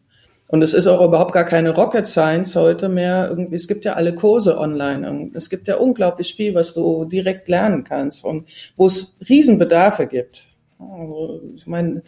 Und 0.48 0.62
es 0.62 0.72
ist 0.72 0.86
auch 0.86 1.04
überhaupt 1.04 1.32
gar 1.32 1.44
keine 1.44 1.74
Rocket 1.74 2.06
Science 2.06 2.56
heute 2.56 2.88
mehr. 2.88 3.28
Irgendwie, 3.28 3.56
es 3.56 3.68
gibt 3.68 3.84
ja 3.84 3.92
alle 3.92 4.14
Kurse 4.14 4.58
online. 4.58 5.30
Es 5.34 5.50
gibt 5.50 5.68
ja 5.68 5.76
unglaublich 5.76 6.34
viel, 6.34 6.54
was 6.54 6.72
du 6.72 7.04
direkt 7.04 7.48
lernen 7.48 7.84
kannst 7.84 8.24
und 8.24 8.48
wo 8.76 8.86
es 8.86 9.16
Riesenbedarfe 9.28 10.06
gibt. 10.06 10.46
Also, 10.78 11.42
ich 11.54 11.66
meine, 11.66 12.02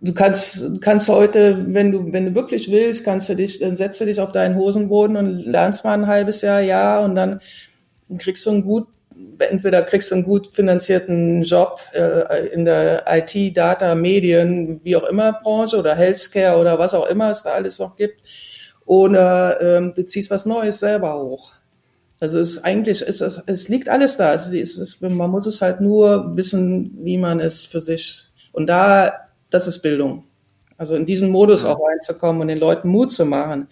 du 0.00 0.14
kannst, 0.14 0.80
kannst 0.80 1.08
heute, 1.08 1.64
wenn 1.68 1.92
du, 1.92 2.12
wenn 2.12 2.26
du 2.26 2.34
wirklich 2.34 2.70
willst, 2.70 3.04
kannst 3.04 3.28
du 3.28 3.36
dich, 3.36 3.58
dann 3.58 3.76
setzt 3.76 4.00
du 4.00 4.06
dich 4.06 4.20
auf 4.20 4.32
deinen 4.32 4.56
Hosenboden 4.56 5.16
und 5.16 5.40
lernst 5.40 5.84
mal 5.84 5.92
ein 5.92 6.06
halbes 6.06 6.40
Jahr, 6.40 6.60
ja, 6.60 7.04
und 7.04 7.14
dann 7.14 7.40
kriegst 8.18 8.46
du 8.46 8.50
einen 8.50 8.64
gut, 8.64 8.88
entweder 9.38 9.82
kriegst 9.82 10.10
du 10.10 10.16
einen 10.16 10.24
gut 10.24 10.48
finanzierten 10.52 11.42
Job 11.42 11.80
äh, 11.92 12.46
in 12.48 12.64
der 12.64 13.04
IT, 13.08 13.56
Data, 13.56 13.94
Medien, 13.94 14.80
wie 14.84 14.96
auch 14.96 15.04
immer 15.04 15.32
Branche 15.42 15.76
oder 15.78 15.94
Healthcare 15.94 16.58
oder 16.58 16.78
was 16.78 16.94
auch 16.94 17.06
immer 17.06 17.30
es 17.30 17.42
da 17.42 17.52
alles 17.52 17.78
noch 17.78 17.96
gibt, 17.96 18.22
oder 18.84 19.60
ähm, 19.60 19.92
du 19.94 20.04
ziehst 20.04 20.30
was 20.30 20.46
Neues 20.46 20.80
selber 20.80 21.20
hoch. 21.20 21.52
Also 22.20 22.38
es 22.38 22.52
ist 22.52 22.64
eigentlich 22.64 23.02
ist 23.02 23.20
es, 23.20 23.42
es 23.46 23.68
liegt 23.68 23.88
alles 23.88 24.16
da. 24.16 24.32
Es 24.32 24.52
ist, 24.52 25.02
man 25.02 25.30
muss 25.30 25.46
es 25.46 25.60
halt 25.60 25.80
nur 25.80 26.36
wissen, 26.36 26.96
wie 27.02 27.18
man 27.18 27.40
es 27.40 27.66
für 27.66 27.80
sich 27.80 28.28
und 28.52 28.68
da 28.68 29.12
das 29.50 29.66
ist 29.66 29.80
Bildung. 29.80 30.24
Also 30.78 30.94
in 30.94 31.06
diesen 31.06 31.30
Modus 31.30 31.64
auch 31.64 31.78
reinzukommen 31.80 32.42
und 32.42 32.48
den 32.48 32.58
Leuten 32.58 32.88
Mut 32.88 33.12
zu 33.12 33.24
machen. 33.24 33.68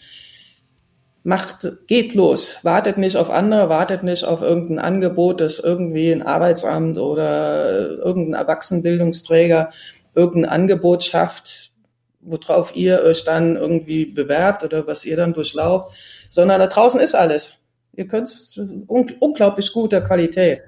Macht, 1.22 1.70
geht 1.86 2.14
los. 2.14 2.58
Wartet 2.62 2.96
nicht 2.96 3.16
auf 3.16 3.28
andere, 3.28 3.68
wartet 3.68 4.02
nicht 4.02 4.24
auf 4.24 4.40
irgendein 4.40 4.78
Angebot, 4.78 5.40
das 5.40 5.58
irgendwie 5.58 6.10
ein 6.10 6.22
Arbeitsamt 6.22 6.98
oder 6.98 7.98
irgendein 7.98 8.40
Erwachsenenbildungsträger 8.40 9.70
irgendein 10.14 10.50
Angebot 10.50 11.04
schafft, 11.04 11.72
worauf 12.20 12.74
ihr 12.74 13.02
euch 13.02 13.24
dann 13.24 13.56
irgendwie 13.56 14.06
bewerbt 14.06 14.64
oder 14.64 14.86
was 14.86 15.04
ihr 15.04 15.16
dann 15.16 15.34
durchlauft, 15.34 15.94
sondern 16.30 16.58
da 16.58 16.66
draußen 16.66 17.00
ist 17.00 17.14
alles. 17.14 17.62
Ihr 17.94 18.06
könnt 18.06 18.28
es 18.28 18.58
unglaublich 18.86 19.72
guter 19.72 20.00
Qualität 20.00 20.62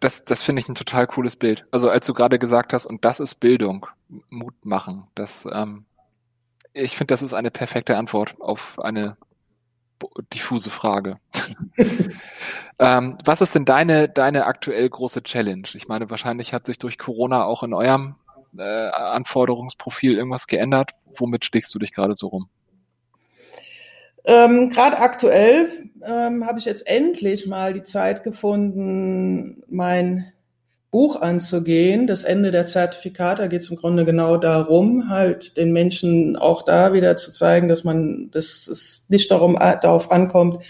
das, 0.00 0.24
das 0.24 0.42
finde 0.42 0.62
ich 0.62 0.68
ein 0.68 0.74
total 0.74 1.06
cooles 1.06 1.36
Bild. 1.36 1.66
Also 1.70 1.90
als 1.90 2.06
du 2.06 2.14
gerade 2.14 2.38
gesagt 2.38 2.72
hast, 2.72 2.86
und 2.86 3.04
das 3.04 3.20
ist 3.20 3.40
Bildung, 3.40 3.86
Mut 4.30 4.54
machen, 4.64 5.04
das, 5.14 5.46
ähm, 5.52 5.84
ich 6.72 6.96
finde, 6.96 7.12
das 7.12 7.22
ist 7.22 7.34
eine 7.34 7.50
perfekte 7.50 7.96
Antwort 7.96 8.36
auf 8.40 8.78
eine 8.80 9.16
diffuse 10.32 10.70
Frage. 10.70 11.18
ähm, 12.78 13.18
was 13.24 13.40
ist 13.40 13.54
denn 13.54 13.64
deine, 13.64 14.08
deine 14.08 14.46
aktuell 14.46 14.88
große 14.88 15.22
Challenge? 15.22 15.66
Ich 15.74 15.88
meine, 15.88 16.10
wahrscheinlich 16.10 16.52
hat 16.52 16.66
sich 16.66 16.78
durch 16.78 16.98
Corona 16.98 17.44
auch 17.44 17.62
in 17.62 17.74
eurem 17.74 18.16
äh, 18.56 18.62
Anforderungsprofil 18.62 20.16
irgendwas 20.16 20.46
geändert. 20.46 20.92
Womit 21.16 21.44
stichst 21.44 21.74
du 21.74 21.78
dich 21.78 21.92
gerade 21.92 22.14
so 22.14 22.28
rum? 22.28 22.48
Ähm, 24.24 24.70
Gerade 24.70 24.98
aktuell 24.98 25.70
ähm, 26.04 26.44
habe 26.46 26.58
ich 26.58 26.64
jetzt 26.64 26.86
endlich 26.86 27.46
mal 27.46 27.72
die 27.72 27.82
Zeit 27.82 28.24
gefunden, 28.24 29.62
mein 29.68 30.32
Buch 30.90 31.20
anzugehen. 31.20 32.06
Das 32.06 32.24
Ende 32.24 32.50
der 32.50 32.64
Zertifikate, 32.64 33.42
da 33.42 33.48
geht 33.48 33.62
es 33.62 33.70
im 33.70 33.76
Grunde 33.76 34.04
genau 34.04 34.36
darum, 34.36 35.10
halt 35.10 35.56
den 35.56 35.72
Menschen 35.72 36.36
auch 36.36 36.62
da 36.62 36.92
wieder 36.92 37.16
zu 37.16 37.30
zeigen, 37.30 37.68
dass 37.68 37.84
man, 37.84 38.30
dass 38.30 38.66
es 38.66 39.06
nicht 39.08 39.30
darum, 39.30 39.56
äh, 39.56 39.76
darauf 39.80 40.10
ankommt, 40.10 40.64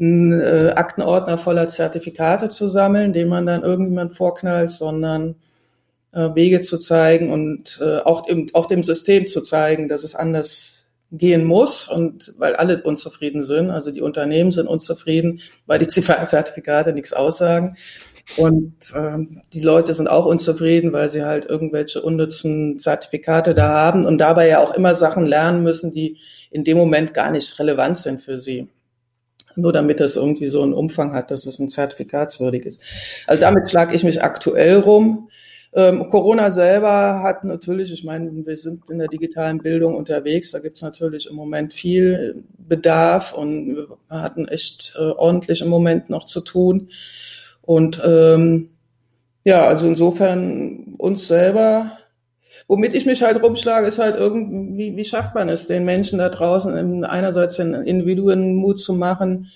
einen 0.00 0.32
äh, 0.32 0.72
Aktenordner 0.74 1.38
voller 1.38 1.68
Zertifikate 1.68 2.48
zu 2.48 2.66
sammeln, 2.66 3.12
den 3.12 3.28
man 3.28 3.46
dann 3.46 3.62
irgendjemand 3.62 4.16
vorknallt, 4.16 4.70
sondern 4.70 5.36
äh, 6.12 6.34
Wege 6.34 6.60
zu 6.60 6.78
zeigen 6.78 7.30
und 7.30 7.78
äh, 7.80 7.98
auch, 7.98 8.26
im, 8.26 8.48
auch 8.54 8.66
dem 8.66 8.82
System 8.82 9.26
zu 9.28 9.42
zeigen, 9.42 9.88
dass 9.88 10.02
es 10.02 10.16
anders 10.16 10.88
gehen 11.12 11.44
muss 11.44 11.88
und 11.88 12.34
weil 12.38 12.56
alle 12.56 12.82
unzufrieden 12.82 13.44
sind, 13.44 13.70
also 13.70 13.90
die 13.90 14.00
Unternehmen 14.00 14.50
sind 14.50 14.66
unzufrieden, 14.66 15.40
weil 15.66 15.78
die 15.78 15.86
Zertifikate 15.86 16.94
nichts 16.94 17.12
aussagen 17.12 17.76
und 18.36 18.74
ähm, 18.94 19.42
die 19.52 19.60
Leute 19.60 19.94
sind 19.94 20.08
auch 20.08 20.26
unzufrieden, 20.26 20.92
weil 20.92 21.08
sie 21.08 21.24
halt 21.24 21.46
irgendwelche 21.46 22.02
unnützen 22.02 22.78
Zertifikate 22.78 23.52
da 23.52 23.68
haben 23.68 24.06
und 24.06 24.18
dabei 24.18 24.48
ja 24.48 24.62
auch 24.62 24.74
immer 24.74 24.94
Sachen 24.94 25.26
lernen 25.26 25.62
müssen, 25.62 25.92
die 25.92 26.18
in 26.50 26.64
dem 26.64 26.78
Moment 26.78 27.14
gar 27.14 27.30
nicht 27.30 27.58
relevant 27.58 27.96
sind 27.96 28.22
für 28.22 28.38
sie. 28.38 28.68
Nur 29.54 29.72
damit 29.72 30.00
das 30.00 30.16
irgendwie 30.16 30.48
so 30.48 30.62
einen 30.62 30.72
Umfang 30.72 31.14
hat, 31.14 31.30
dass 31.30 31.44
es 31.44 31.58
ein 31.58 31.68
zertifikatswürdig 31.68 32.64
ist. 32.64 32.80
Also 33.26 33.42
damit 33.42 33.68
schlage 33.68 33.94
ich 33.94 34.04
mich 34.04 34.22
aktuell 34.22 34.78
rum. 34.78 35.28
Ähm, 35.74 36.08
Corona 36.10 36.50
selber 36.50 37.22
hat 37.22 37.44
natürlich, 37.44 37.92
ich 37.92 38.04
meine, 38.04 38.30
wir 38.46 38.56
sind 38.56 38.90
in 38.90 38.98
der 38.98 39.08
digitalen 39.08 39.58
Bildung 39.58 39.96
unterwegs, 39.96 40.50
da 40.50 40.58
gibt 40.58 40.76
es 40.76 40.82
natürlich 40.82 41.28
im 41.28 41.34
Moment 41.34 41.72
viel 41.72 42.44
Bedarf 42.58 43.32
und 43.32 43.76
wir 43.76 43.98
hatten 44.10 44.48
echt 44.48 44.94
äh, 44.96 45.00
ordentlich 45.00 45.62
im 45.62 45.68
Moment 45.68 46.10
noch 46.10 46.24
zu 46.24 46.42
tun. 46.42 46.90
Und 47.62 48.00
ähm, 48.04 48.70
ja, 49.44 49.66
also 49.66 49.86
insofern 49.86 50.94
uns 50.98 51.26
selber, 51.26 51.98
womit 52.68 52.94
ich 52.94 53.06
mich 53.06 53.22
halt 53.22 53.42
rumschlage, 53.42 53.86
ist 53.86 53.98
halt 53.98 54.16
irgendwie, 54.16 54.96
wie 54.96 55.04
schafft 55.04 55.34
man 55.34 55.48
es, 55.48 55.66
den 55.66 55.84
Menschen 55.84 56.18
da 56.18 56.28
draußen 56.28 57.04
einerseits 57.04 57.56
den 57.56 57.74
Individuen 57.74 58.54
Mut 58.54 58.78
zu 58.78 58.94
machen, 58.94 59.50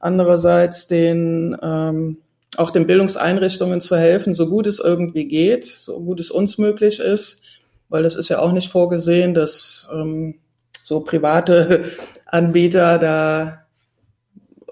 andererseits 0.00 0.86
den 0.86 1.56
ähm, 1.62 2.18
auch 2.56 2.70
den 2.70 2.86
Bildungseinrichtungen 2.86 3.80
zu 3.80 3.96
helfen, 3.96 4.34
so 4.34 4.48
gut 4.48 4.66
es 4.66 4.78
irgendwie 4.78 5.26
geht, 5.26 5.64
so 5.64 5.98
gut 6.00 6.20
es 6.20 6.30
uns 6.30 6.58
möglich 6.58 7.00
ist, 7.00 7.40
weil 7.88 8.04
es 8.04 8.14
ist 8.14 8.28
ja 8.28 8.40
auch 8.40 8.52
nicht 8.52 8.70
vorgesehen, 8.70 9.32
dass 9.32 9.88
ähm, 9.92 10.34
so 10.82 11.00
private 11.00 11.92
Anbieter 12.26 12.98
da 12.98 13.61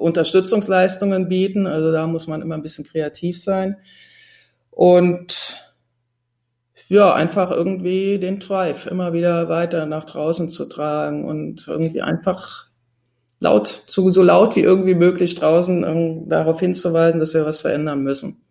Unterstützungsleistungen 0.01 1.29
bieten. 1.29 1.67
Also 1.67 1.93
da 1.93 2.07
muss 2.07 2.27
man 2.27 2.43
immer 2.43 2.57
ein 2.57 2.63
bisschen 2.63 2.85
kreativ 2.85 3.41
sein. 3.41 3.77
Und 4.71 5.61
ja, 6.89 7.15
einfach 7.15 7.51
irgendwie 7.51 8.19
den 8.19 8.41
Drive 8.41 8.87
immer 8.87 9.13
wieder 9.13 9.49
weiter 9.49 9.87
nach 9.87 10.05
draußen 10.05 10.49
zu 10.49 10.69
tragen 10.69 11.25
und 11.25 11.69
irgendwie 11.69 12.03
einfach 12.03 12.67
laut, 13.39 13.85
so, 13.87 14.11
so 14.11 14.23
laut 14.23 14.57
wie 14.57 14.61
irgendwie 14.61 14.95
möglich 14.95 15.35
draußen 15.35 15.85
um, 15.85 16.29
darauf 16.29 16.61
hinzuweisen, 16.61 17.21
dass 17.21 17.35
wir 17.35 17.47
was 17.47 17.61
verändern 17.61 18.03
müssen. 18.03 18.43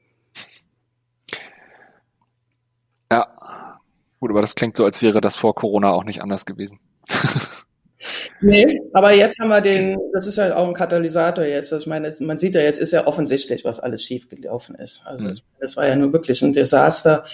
Ja, 3.12 3.80
gut, 4.20 4.32
aber 4.32 4.42
das 4.42 4.56
klingt 4.56 4.78
so, 4.78 4.86
als 4.86 5.02
wäre 5.02 5.20
das 5.20 5.36
vor 5.36 5.56
Corona 5.56 5.92
auch 5.92 6.04
nicht 6.04 6.22
anders 6.22 6.46
gewesen. 6.46 6.80
nee, 8.42 8.82
aber 8.94 9.14
jetzt 9.14 9.40
haben 9.40 9.50
wir 9.50 9.62
den, 9.62 9.98
das 10.14 10.28
ist 10.28 10.38
ja 10.38 10.56
auch 10.56 10.68
ein 10.68 10.74
Katalysator 10.74 11.44
jetzt. 11.44 11.74
Also 11.74 11.84
ich 11.84 11.88
meine, 11.88 12.14
man 12.22 12.38
sieht 12.38 12.56
ja 12.56 12.62
jetzt, 12.62 12.80
ist 12.80 12.94
ja 12.94 13.08
offensichtlich, 13.08 13.66
was 13.66 13.80
alles 13.80 14.04
schiefgelaufen 14.04 14.76
ist. 14.76 15.02
Also 15.06 15.26
mhm. 15.26 15.38
das 15.60 15.78
war 15.78 15.88
ja 15.88 15.96
nur 15.96 16.14
wirklich 16.14 16.42
ein 16.42 16.54
Desaster. 16.54 17.26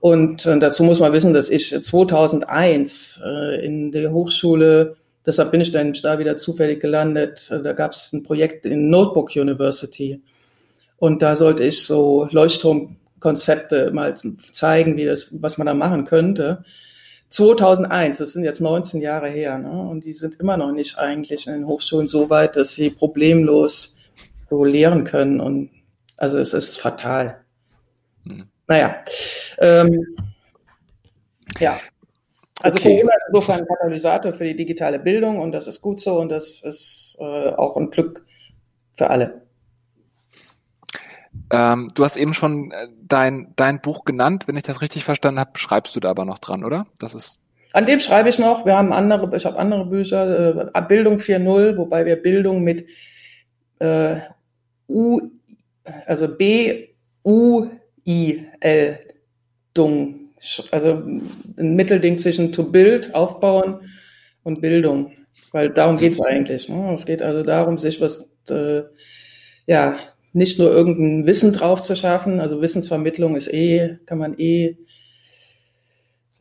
Und, 0.00 0.46
und 0.46 0.60
dazu 0.60 0.84
muss 0.84 1.00
man 1.00 1.12
wissen, 1.12 1.32
dass 1.32 1.48
ich 1.48 1.74
2001 1.82 3.22
äh, 3.24 3.64
in 3.64 3.90
der 3.92 4.12
Hochschule 4.12 4.96
Deshalb 5.26 5.52
bin 5.52 5.60
ich 5.60 5.72
dann 5.72 5.94
da 6.02 6.18
wieder 6.18 6.36
zufällig 6.36 6.80
gelandet. 6.80 7.50
Da 7.50 7.72
gab 7.72 7.92
es 7.92 8.12
ein 8.12 8.22
Projekt 8.22 8.66
in 8.66 8.90
Notebook 8.90 9.34
University. 9.34 10.20
Und 10.98 11.22
da 11.22 11.34
sollte 11.34 11.64
ich 11.64 11.84
so 11.84 12.28
Leuchtturmkonzepte 12.30 13.90
mal 13.92 14.14
zeigen, 14.52 14.96
wie 14.96 15.06
das, 15.06 15.28
was 15.32 15.56
man 15.56 15.66
da 15.66 15.74
machen 15.74 16.04
könnte. 16.04 16.64
2001, 17.34 18.18
das 18.18 18.32
sind 18.32 18.44
jetzt 18.44 18.60
19 18.60 19.00
Jahre 19.00 19.28
her, 19.28 19.58
ne? 19.58 19.88
und 19.88 20.04
die 20.04 20.14
sind 20.14 20.38
immer 20.38 20.56
noch 20.56 20.70
nicht 20.70 20.98
eigentlich 20.98 21.48
in 21.48 21.54
den 21.54 21.66
Hochschulen 21.66 22.06
so 22.06 22.30
weit, 22.30 22.54
dass 22.54 22.76
sie 22.76 22.90
problemlos 22.90 23.96
so 24.48 24.64
lehren 24.64 25.02
können. 25.02 25.40
Und 25.40 25.70
also 26.16 26.38
es 26.38 26.54
ist 26.54 26.80
fatal. 26.80 27.40
Hm. 28.24 28.48
Naja, 28.68 29.02
ähm, 29.58 30.16
ja, 31.58 31.78
also 32.62 32.78
okay. 32.78 33.00
Corona 33.00 33.14
ist 33.16 33.24
insofern 33.28 33.60
ein 33.60 33.66
Katalysator 33.66 34.32
für 34.32 34.44
die 34.44 34.56
digitale 34.56 35.00
Bildung 35.00 35.40
und 35.40 35.52
das 35.52 35.66
ist 35.66 35.82
gut 35.82 36.00
so 36.00 36.20
und 36.20 36.28
das 36.28 36.62
ist 36.62 37.16
äh, 37.18 37.50
auch 37.50 37.76
ein 37.76 37.90
Glück 37.90 38.24
für 38.96 39.10
alle. 39.10 39.43
Ähm, 41.50 41.90
du 41.94 42.04
hast 42.04 42.16
eben 42.16 42.34
schon 42.34 42.70
äh, 42.70 42.88
dein, 43.02 43.52
dein 43.56 43.80
Buch 43.80 44.04
genannt, 44.04 44.46
wenn 44.46 44.56
ich 44.56 44.62
das 44.62 44.80
richtig 44.80 45.04
verstanden 45.04 45.40
habe, 45.40 45.58
schreibst 45.58 45.94
du 45.94 46.00
da 46.00 46.10
aber 46.10 46.24
noch 46.24 46.38
dran, 46.38 46.64
oder? 46.64 46.86
Das 46.98 47.14
ist 47.14 47.40
an 47.72 47.86
dem 47.86 47.98
schreibe 47.98 48.28
ich 48.28 48.38
noch. 48.38 48.64
Wir 48.64 48.76
haben 48.76 48.92
andere, 48.92 49.36
ich 49.36 49.44
habe 49.46 49.58
andere 49.58 49.86
Bücher, 49.86 50.70
äh, 50.72 50.82
Bildung 50.82 51.18
4.0, 51.18 51.76
wobei 51.76 52.06
wir 52.06 52.14
Bildung 52.14 52.62
mit 52.62 52.86
äh, 53.80 54.20
U, 54.88 55.20
also 56.06 56.28
B 56.28 56.90
U 57.24 57.68
I 58.06 58.46
L 58.60 59.00
Dung 59.74 60.24
also 60.70 61.02
ein 61.58 61.74
Mittelding 61.74 62.18
zwischen 62.18 62.52
to 62.52 62.64
build, 62.64 63.14
aufbauen 63.14 63.80
und 64.42 64.60
Bildung. 64.60 65.12
Weil 65.52 65.70
darum 65.70 65.96
geht's 65.98 66.20
eigentlich. 66.20 66.68
Ne? 66.68 66.92
Es 66.94 67.06
geht 67.06 67.22
also 67.22 67.42
darum, 67.42 67.78
sich 67.78 68.00
was, 68.00 68.30
äh, 68.50 68.82
ja, 69.66 69.96
nicht 70.34 70.58
nur 70.58 70.70
irgendein 70.70 71.26
Wissen 71.26 71.52
drauf 71.52 71.80
zu 71.80 71.96
schaffen. 71.96 72.40
Also 72.40 72.60
Wissensvermittlung 72.60 73.36
ist 73.36 73.52
eh, 73.52 73.98
kann 74.04 74.18
man 74.18 74.38
eh 74.38 74.76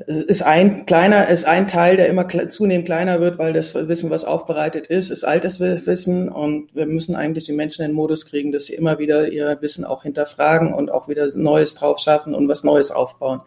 ist 0.08 0.41
ein 0.41 0.86
kleiner, 0.86 1.27
ist 1.27 1.45
ein 1.45 1.67
Teil, 1.67 1.97
der 1.97 2.08
immer 2.08 2.27
zunehmend 2.49 2.86
kleiner 2.86 3.21
wird, 3.21 3.38
weil 3.38 3.53
das 3.53 3.75
Wissen, 3.75 4.10
was 4.10 4.25
aufbereitet 4.25 4.88
ist, 4.88 5.12
ist 5.12 5.23
altes 5.23 5.60
Wissen 5.60 6.29
und 6.29 6.73
wir 6.75 6.88
müssen 6.88 7.15
eigentlich 7.15 7.43
die 7.43 7.53
Menschen 7.53 7.84
in 7.84 7.91
den 7.91 7.95
Modus 7.95 8.25
kriegen, 8.25 8.51
dass 8.51 8.65
sie 8.65 8.73
immer 8.73 8.97
wieder 8.97 9.27
ihr 9.32 9.62
Wissen 9.62 9.86
auch 9.86 10.03
hinterfragen 10.03 10.73
und 10.73 10.91
auch 10.91 11.08
wieder 11.08 11.27
Neues 11.36 11.75
drauf 11.75 11.99
schaffen 11.99 12.34
und 12.34 12.47
was 12.47 12.63
Neues 12.63 12.91
aufbauen. 12.91 13.41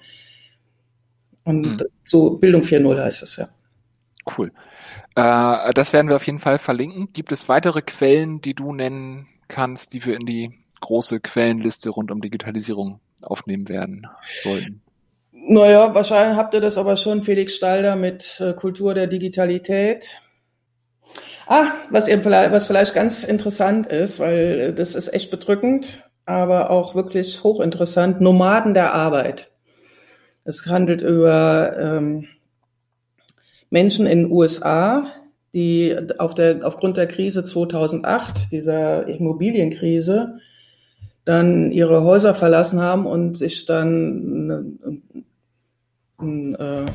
Und 1.45 1.63
mhm. 1.63 1.79
so 2.05 2.31
Bildung 2.39 2.63
4.0 2.63 3.03
heißt 3.03 3.23
es 3.25 3.37
ja. 3.37 3.49
Cool. 4.39 4.53
Äh, 5.17 5.73
das 5.75 5.93
werden 5.93 6.09
wir 6.09 6.17
auf 6.17 6.27
jeden 6.27 6.39
Fall 6.39 6.59
verlinken. 6.59 7.09
Gibt 7.13 7.33
es 7.33 7.49
weitere 7.49 7.83
Quellen, 7.83 8.41
die 8.41 8.55
du 8.55 8.73
nennen 8.73 9.27
kannst, 9.49 9.93
die 9.93 10.05
wir 10.05 10.15
in 10.15 10.27
die 10.27 10.53
große 10.81 11.21
Quellenliste 11.21 11.91
rund 11.91 12.11
um 12.11 12.21
Digitalisierung 12.21 13.01
aufnehmen 13.23 13.69
werden 13.69 14.07
sollten? 14.43 14.83
Naja, 15.33 15.95
wahrscheinlich 15.95 16.37
habt 16.37 16.55
ihr 16.55 16.61
das 16.61 16.77
aber 16.77 16.97
schon, 16.97 17.23
Felix 17.23 17.55
Stalder 17.55 17.97
mit 17.97 18.41
äh, 18.41 18.53
Kultur 18.53 18.95
der 18.95 19.07
Digitalität. 19.07 20.21
Ah, 21.47 21.73
was, 21.91 22.07
vielleicht, 22.07 22.53
was 22.53 22.67
vielleicht 22.67 22.95
ganz 22.95 23.23
interessant 23.23 23.87
ist, 23.87 24.19
weil 24.19 24.61
äh, 24.61 24.75
das 24.75 24.95
ist 24.95 25.13
echt 25.15 25.31
bedrückend, 25.31 26.05
aber 26.25 26.71
auch 26.71 26.95
wirklich 26.95 27.43
hochinteressant, 27.43 28.21
Nomaden 28.21 28.75
der 28.75 28.95
Arbeit. 28.95 29.53
Es 30.45 30.67
handelt 30.67 31.01
über 31.01 31.77
ähm, 31.79 32.29
Menschen 33.71 34.07
in 34.07 34.25
den 34.25 34.33
USA, 34.33 35.07
die 35.55 35.97
auf 36.19 36.35
der, 36.35 36.61
aufgrund 36.63 36.97
der 36.97 37.07
Krise 37.07 37.45
2008, 37.45 38.53
dieser 38.53 39.07
Immobilienkrise, 39.07 40.39
dann 41.25 41.73
ihre 41.73 42.03
Häuser 42.03 42.35
verlassen 42.35 42.81
haben 42.81 43.07
und 43.07 43.37
sich 43.37 43.67
dann 43.67 44.79
einen, 46.19 46.55
äh, 46.55 46.87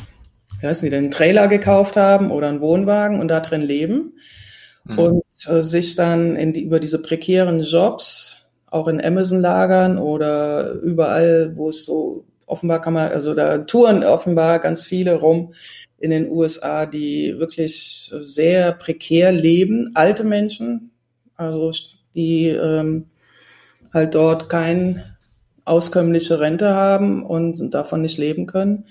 wie 0.60 0.68
heißen 0.68 0.86
die 0.86 0.90
denn, 0.90 1.06
einen 1.06 1.12
Trailer 1.12 1.48
gekauft 1.48 1.98
haben 1.98 2.32
oder 2.32 2.48
einen 2.48 2.62
Wohnwagen 2.62 3.20
und 3.20 3.28
da 3.28 3.42
drin 3.42 3.62
leben 3.62 4.14
mhm. 4.86 5.00
und 5.00 5.24
äh, 5.48 5.64
sich 5.64 5.96
dann 5.96 6.54
die, 6.54 6.62
über 6.62 6.80
diese 6.80 7.02
prekären 7.02 7.62
Jobs 7.62 8.38
auch 8.68 8.88
in 8.88 9.04
Amazon-Lagern 9.04 9.98
oder 9.98 10.72
überall, 10.72 11.58
wo 11.58 11.70
es 11.70 11.86
so 11.86 12.26
offenbar 12.46 12.82
kann 12.82 12.94
man, 12.94 13.12
also 13.12 13.34
da 13.34 13.60
touren 13.60 14.04
offenbar 14.04 14.60
ganz 14.60 14.86
viele 14.86 15.16
rum 15.16 15.54
in 16.02 16.10
den 16.10 16.30
USA, 16.30 16.86
die 16.86 17.36
wirklich 17.38 18.12
sehr 18.14 18.72
prekär 18.74 19.32
leben, 19.32 19.92
alte 19.94 20.24
Menschen, 20.24 20.92
also 21.36 21.72
die 22.16 22.48
ähm, 22.48 23.06
halt 23.94 24.16
dort 24.16 24.50
kein 24.50 25.04
auskömmliche 25.64 26.40
Rente 26.40 26.74
haben 26.74 27.24
und 27.24 27.74
davon 27.74 28.02
nicht 28.02 28.18
leben 28.18 28.48
können. 28.48 28.86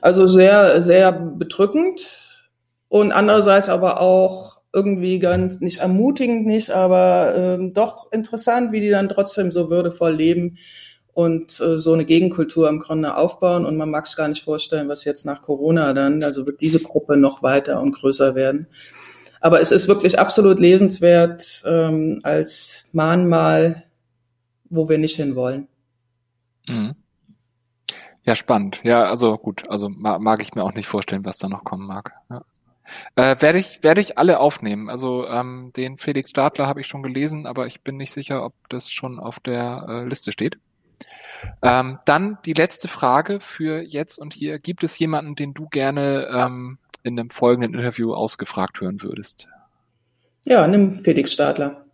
Also 0.00 0.26
sehr, 0.26 0.80
sehr 0.82 1.12
bedrückend 1.12 2.30
und 2.88 3.12
andererseits 3.12 3.68
aber 3.68 4.00
auch 4.00 4.56
irgendwie 4.72 5.18
ganz 5.18 5.60
nicht 5.60 5.78
ermutigend 5.78 6.46
nicht, 6.46 6.70
aber 6.70 7.34
ähm, 7.36 7.74
doch 7.74 8.10
interessant, 8.12 8.72
wie 8.72 8.80
die 8.80 8.90
dann 8.90 9.08
trotzdem 9.08 9.52
so 9.52 9.70
würdevoll 9.70 10.14
leben 10.14 10.58
und 11.16 11.60
äh, 11.60 11.78
so 11.78 11.94
eine 11.94 12.04
Gegenkultur 12.04 12.68
im 12.68 12.78
Grunde 12.78 13.16
aufbauen. 13.16 13.64
Und 13.64 13.78
man 13.78 13.90
mag 13.90 14.06
sich 14.06 14.16
gar 14.16 14.28
nicht 14.28 14.44
vorstellen, 14.44 14.90
was 14.90 15.06
jetzt 15.06 15.24
nach 15.24 15.40
Corona 15.40 15.94
dann, 15.94 16.22
also 16.22 16.44
wird 16.44 16.60
diese 16.60 16.78
Gruppe 16.78 17.16
noch 17.16 17.42
weiter 17.42 17.80
und 17.80 17.92
größer 17.92 18.34
werden. 18.34 18.66
Aber 19.40 19.62
es 19.62 19.72
ist 19.72 19.88
wirklich 19.88 20.18
absolut 20.18 20.60
lesenswert 20.60 21.62
ähm, 21.64 22.20
als 22.22 22.90
Mahnmal, 22.92 23.84
wo 24.68 24.90
wir 24.90 24.98
nicht 24.98 25.16
hinwollen. 25.16 25.68
Mhm. 26.68 26.96
Ja, 28.24 28.34
spannend. 28.36 28.82
Ja, 28.84 29.04
also 29.04 29.38
gut, 29.38 29.70
also 29.70 29.88
mag, 29.88 30.20
mag 30.20 30.42
ich 30.42 30.54
mir 30.54 30.64
auch 30.64 30.74
nicht 30.74 30.86
vorstellen, 30.86 31.24
was 31.24 31.38
da 31.38 31.48
noch 31.48 31.64
kommen 31.64 31.86
mag. 31.86 32.12
Ja. 32.28 32.42
Äh, 33.14 33.40
werde 33.40 33.58
ich 33.58 33.82
werde 33.82 34.02
ich 34.02 34.18
alle 34.18 34.38
aufnehmen. 34.38 34.90
Also 34.90 35.26
ähm, 35.26 35.72
den 35.74 35.96
Felix 35.96 36.28
Stadler 36.28 36.66
habe 36.66 36.82
ich 36.82 36.86
schon 36.86 37.02
gelesen, 37.02 37.46
aber 37.46 37.66
ich 37.66 37.80
bin 37.80 37.96
nicht 37.96 38.12
sicher, 38.12 38.44
ob 38.44 38.52
das 38.68 38.90
schon 38.90 39.18
auf 39.18 39.40
der 39.40 39.86
äh, 39.88 40.04
Liste 40.04 40.30
steht. 40.30 40.58
Ähm, 41.62 41.98
dann 42.04 42.38
die 42.44 42.52
letzte 42.52 42.88
Frage 42.88 43.40
für 43.40 43.80
jetzt 43.80 44.18
und 44.18 44.34
hier. 44.34 44.58
Gibt 44.58 44.84
es 44.84 44.98
jemanden, 44.98 45.34
den 45.34 45.54
du 45.54 45.68
gerne 45.68 46.28
ähm, 46.32 46.78
in 47.02 47.18
einem 47.18 47.30
folgenden 47.30 47.74
Interview 47.74 48.14
ausgefragt 48.14 48.80
hören 48.80 49.02
würdest? 49.02 49.48
Ja, 50.44 50.66
nimm 50.66 51.00
Felix 51.00 51.32
Stadler. 51.32 51.84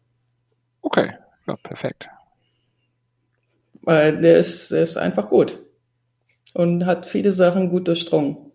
Okay, 0.83 1.13
ja, 1.47 1.57
perfekt. 1.57 2.09
Weil 3.83 4.21
der 4.21 4.39
ist, 4.39 4.71
der 4.71 4.83
ist 4.83 4.97
einfach 4.97 5.29
gut 5.29 5.59
und 6.55 6.87
hat 6.87 7.07
viele 7.07 7.33
Sachen 7.33 7.71
gut 7.71 7.89
durchdrungen. 7.89 8.53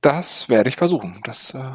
Das 0.00 0.48
werde 0.48 0.68
ich 0.68 0.76
versuchen. 0.76 1.20
Das, 1.24 1.52
äh, 1.54 1.74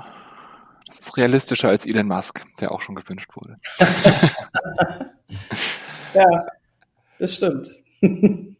das 0.91 0.99
ist 0.99 1.17
realistischer 1.17 1.69
als 1.69 1.85
Elon 1.85 2.07
Musk, 2.07 2.43
der 2.59 2.71
auch 2.71 2.81
schon 2.81 2.95
gewünscht 2.95 3.31
wurde. 3.35 3.57
ja, 6.13 6.45
das 7.17 7.35
stimmt. 7.35 7.69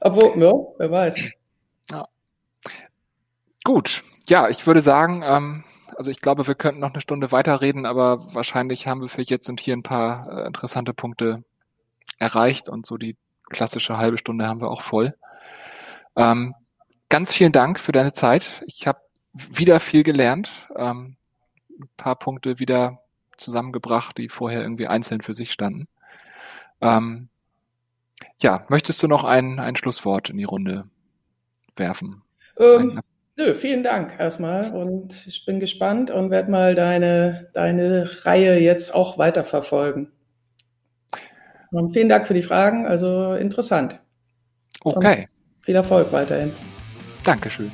Obwohl, 0.00 0.40
ja, 0.40 0.52
wer 0.78 0.90
weiß. 0.90 1.30
Ja. 1.90 2.08
Gut, 3.64 4.04
ja, 4.28 4.48
ich 4.48 4.66
würde 4.66 4.80
sagen, 4.80 5.22
ähm, 5.24 5.64
also 5.96 6.10
ich 6.10 6.20
glaube, 6.20 6.46
wir 6.46 6.54
könnten 6.54 6.80
noch 6.80 6.92
eine 6.92 7.00
Stunde 7.00 7.32
weiterreden, 7.32 7.86
aber 7.86 8.34
wahrscheinlich 8.34 8.86
haben 8.86 9.00
wir 9.00 9.08
für 9.08 9.22
jetzt 9.22 9.48
und 9.48 9.58
hier 9.58 9.74
ein 9.74 9.82
paar 9.82 10.28
äh, 10.28 10.46
interessante 10.46 10.94
Punkte 10.94 11.42
erreicht 12.18 12.68
und 12.68 12.86
so 12.86 12.96
die 12.96 13.16
klassische 13.50 13.96
halbe 13.96 14.18
Stunde 14.18 14.46
haben 14.46 14.60
wir 14.60 14.70
auch 14.70 14.82
voll. 14.82 15.14
Ähm, 16.16 16.54
ganz 17.08 17.34
vielen 17.34 17.52
Dank 17.52 17.80
für 17.80 17.92
deine 17.92 18.12
Zeit. 18.12 18.62
Ich 18.66 18.86
habe 18.86 19.00
wieder 19.32 19.80
viel 19.80 20.04
gelernt, 20.04 20.68
ähm, 20.76 21.16
ein 21.78 21.88
paar 21.96 22.16
Punkte 22.16 22.58
wieder 22.58 23.00
zusammengebracht, 23.36 24.16
die 24.18 24.28
vorher 24.28 24.62
irgendwie 24.62 24.86
einzeln 24.86 25.20
für 25.20 25.34
sich 25.34 25.52
standen. 25.52 25.88
Ähm, 26.80 27.28
ja, 28.40 28.64
möchtest 28.68 29.02
du 29.02 29.08
noch 29.08 29.24
ein, 29.24 29.58
ein 29.58 29.76
Schlusswort 29.76 30.30
in 30.30 30.36
die 30.36 30.44
Runde 30.44 30.84
werfen? 31.76 32.22
Ähm, 32.58 33.00
nö, 33.36 33.54
vielen 33.54 33.82
Dank 33.82 34.14
erstmal 34.18 34.70
und 34.72 35.26
ich 35.26 35.44
bin 35.44 35.60
gespannt 35.60 36.10
und 36.10 36.30
werde 36.30 36.50
mal 36.50 36.74
deine, 36.74 37.50
deine 37.54 38.24
Reihe 38.24 38.58
jetzt 38.58 38.94
auch 38.94 39.18
weiterverfolgen. 39.18 40.12
Und 41.70 41.92
vielen 41.92 42.08
Dank 42.08 42.26
für 42.26 42.34
die 42.34 42.42
Fragen, 42.42 42.86
also 42.86 43.34
interessant. 43.34 44.00
Okay. 44.82 45.22
Und 45.22 45.64
viel 45.64 45.74
Erfolg 45.74 46.12
weiterhin. 46.12 46.52
Dankeschön. 47.24 47.72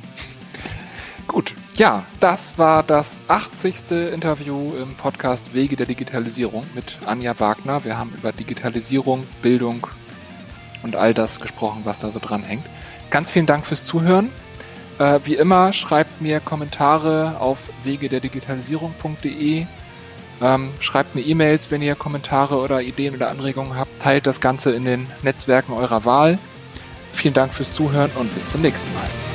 Gut, 1.27 1.53
ja, 1.75 2.03
das 2.19 2.57
war 2.57 2.83
das 2.83 3.17
80. 3.27 4.13
Interview 4.13 4.73
im 4.75 4.95
Podcast 4.95 5.53
Wege 5.53 5.75
der 5.75 5.85
Digitalisierung 5.85 6.65
mit 6.75 6.97
Anja 7.05 7.39
Wagner. 7.39 7.83
Wir 7.83 7.97
haben 7.97 8.13
über 8.17 8.31
Digitalisierung, 8.31 9.25
Bildung 9.41 9.87
und 10.83 10.95
all 10.95 11.13
das 11.13 11.39
gesprochen, 11.39 11.81
was 11.83 11.99
da 11.99 12.11
so 12.11 12.19
dran 12.19 12.43
hängt. 12.43 12.65
Ganz 13.09 13.31
vielen 13.31 13.45
Dank 13.45 13.65
fürs 13.65 13.85
Zuhören. 13.85 14.29
Äh, 14.99 15.19
wie 15.25 15.35
immer, 15.35 15.73
schreibt 15.73 16.21
mir 16.21 16.39
Kommentare 16.39 17.37
auf 17.39 17.57
wegederdigitalisierung.de 17.83 19.65
ähm, 20.41 20.71
schreibt 20.79 21.13
mir 21.13 21.21
E-Mails, 21.21 21.69
wenn 21.69 21.81
ihr 21.81 21.95
Kommentare 21.95 22.57
oder 22.57 22.81
Ideen 22.81 23.13
oder 23.15 23.29
Anregungen 23.29 23.75
habt. 23.75 24.01
Teilt 24.01 24.25
das 24.25 24.41
Ganze 24.41 24.71
in 24.71 24.85
den 24.85 25.07
Netzwerken 25.21 25.73
eurer 25.73 26.03
Wahl. 26.03 26.39
Vielen 27.13 27.33
Dank 27.33 27.53
fürs 27.53 27.73
Zuhören 27.73 28.11
und 28.15 28.33
bis 28.33 28.49
zum 28.49 28.61
nächsten 28.61 28.91
Mal. 28.93 29.30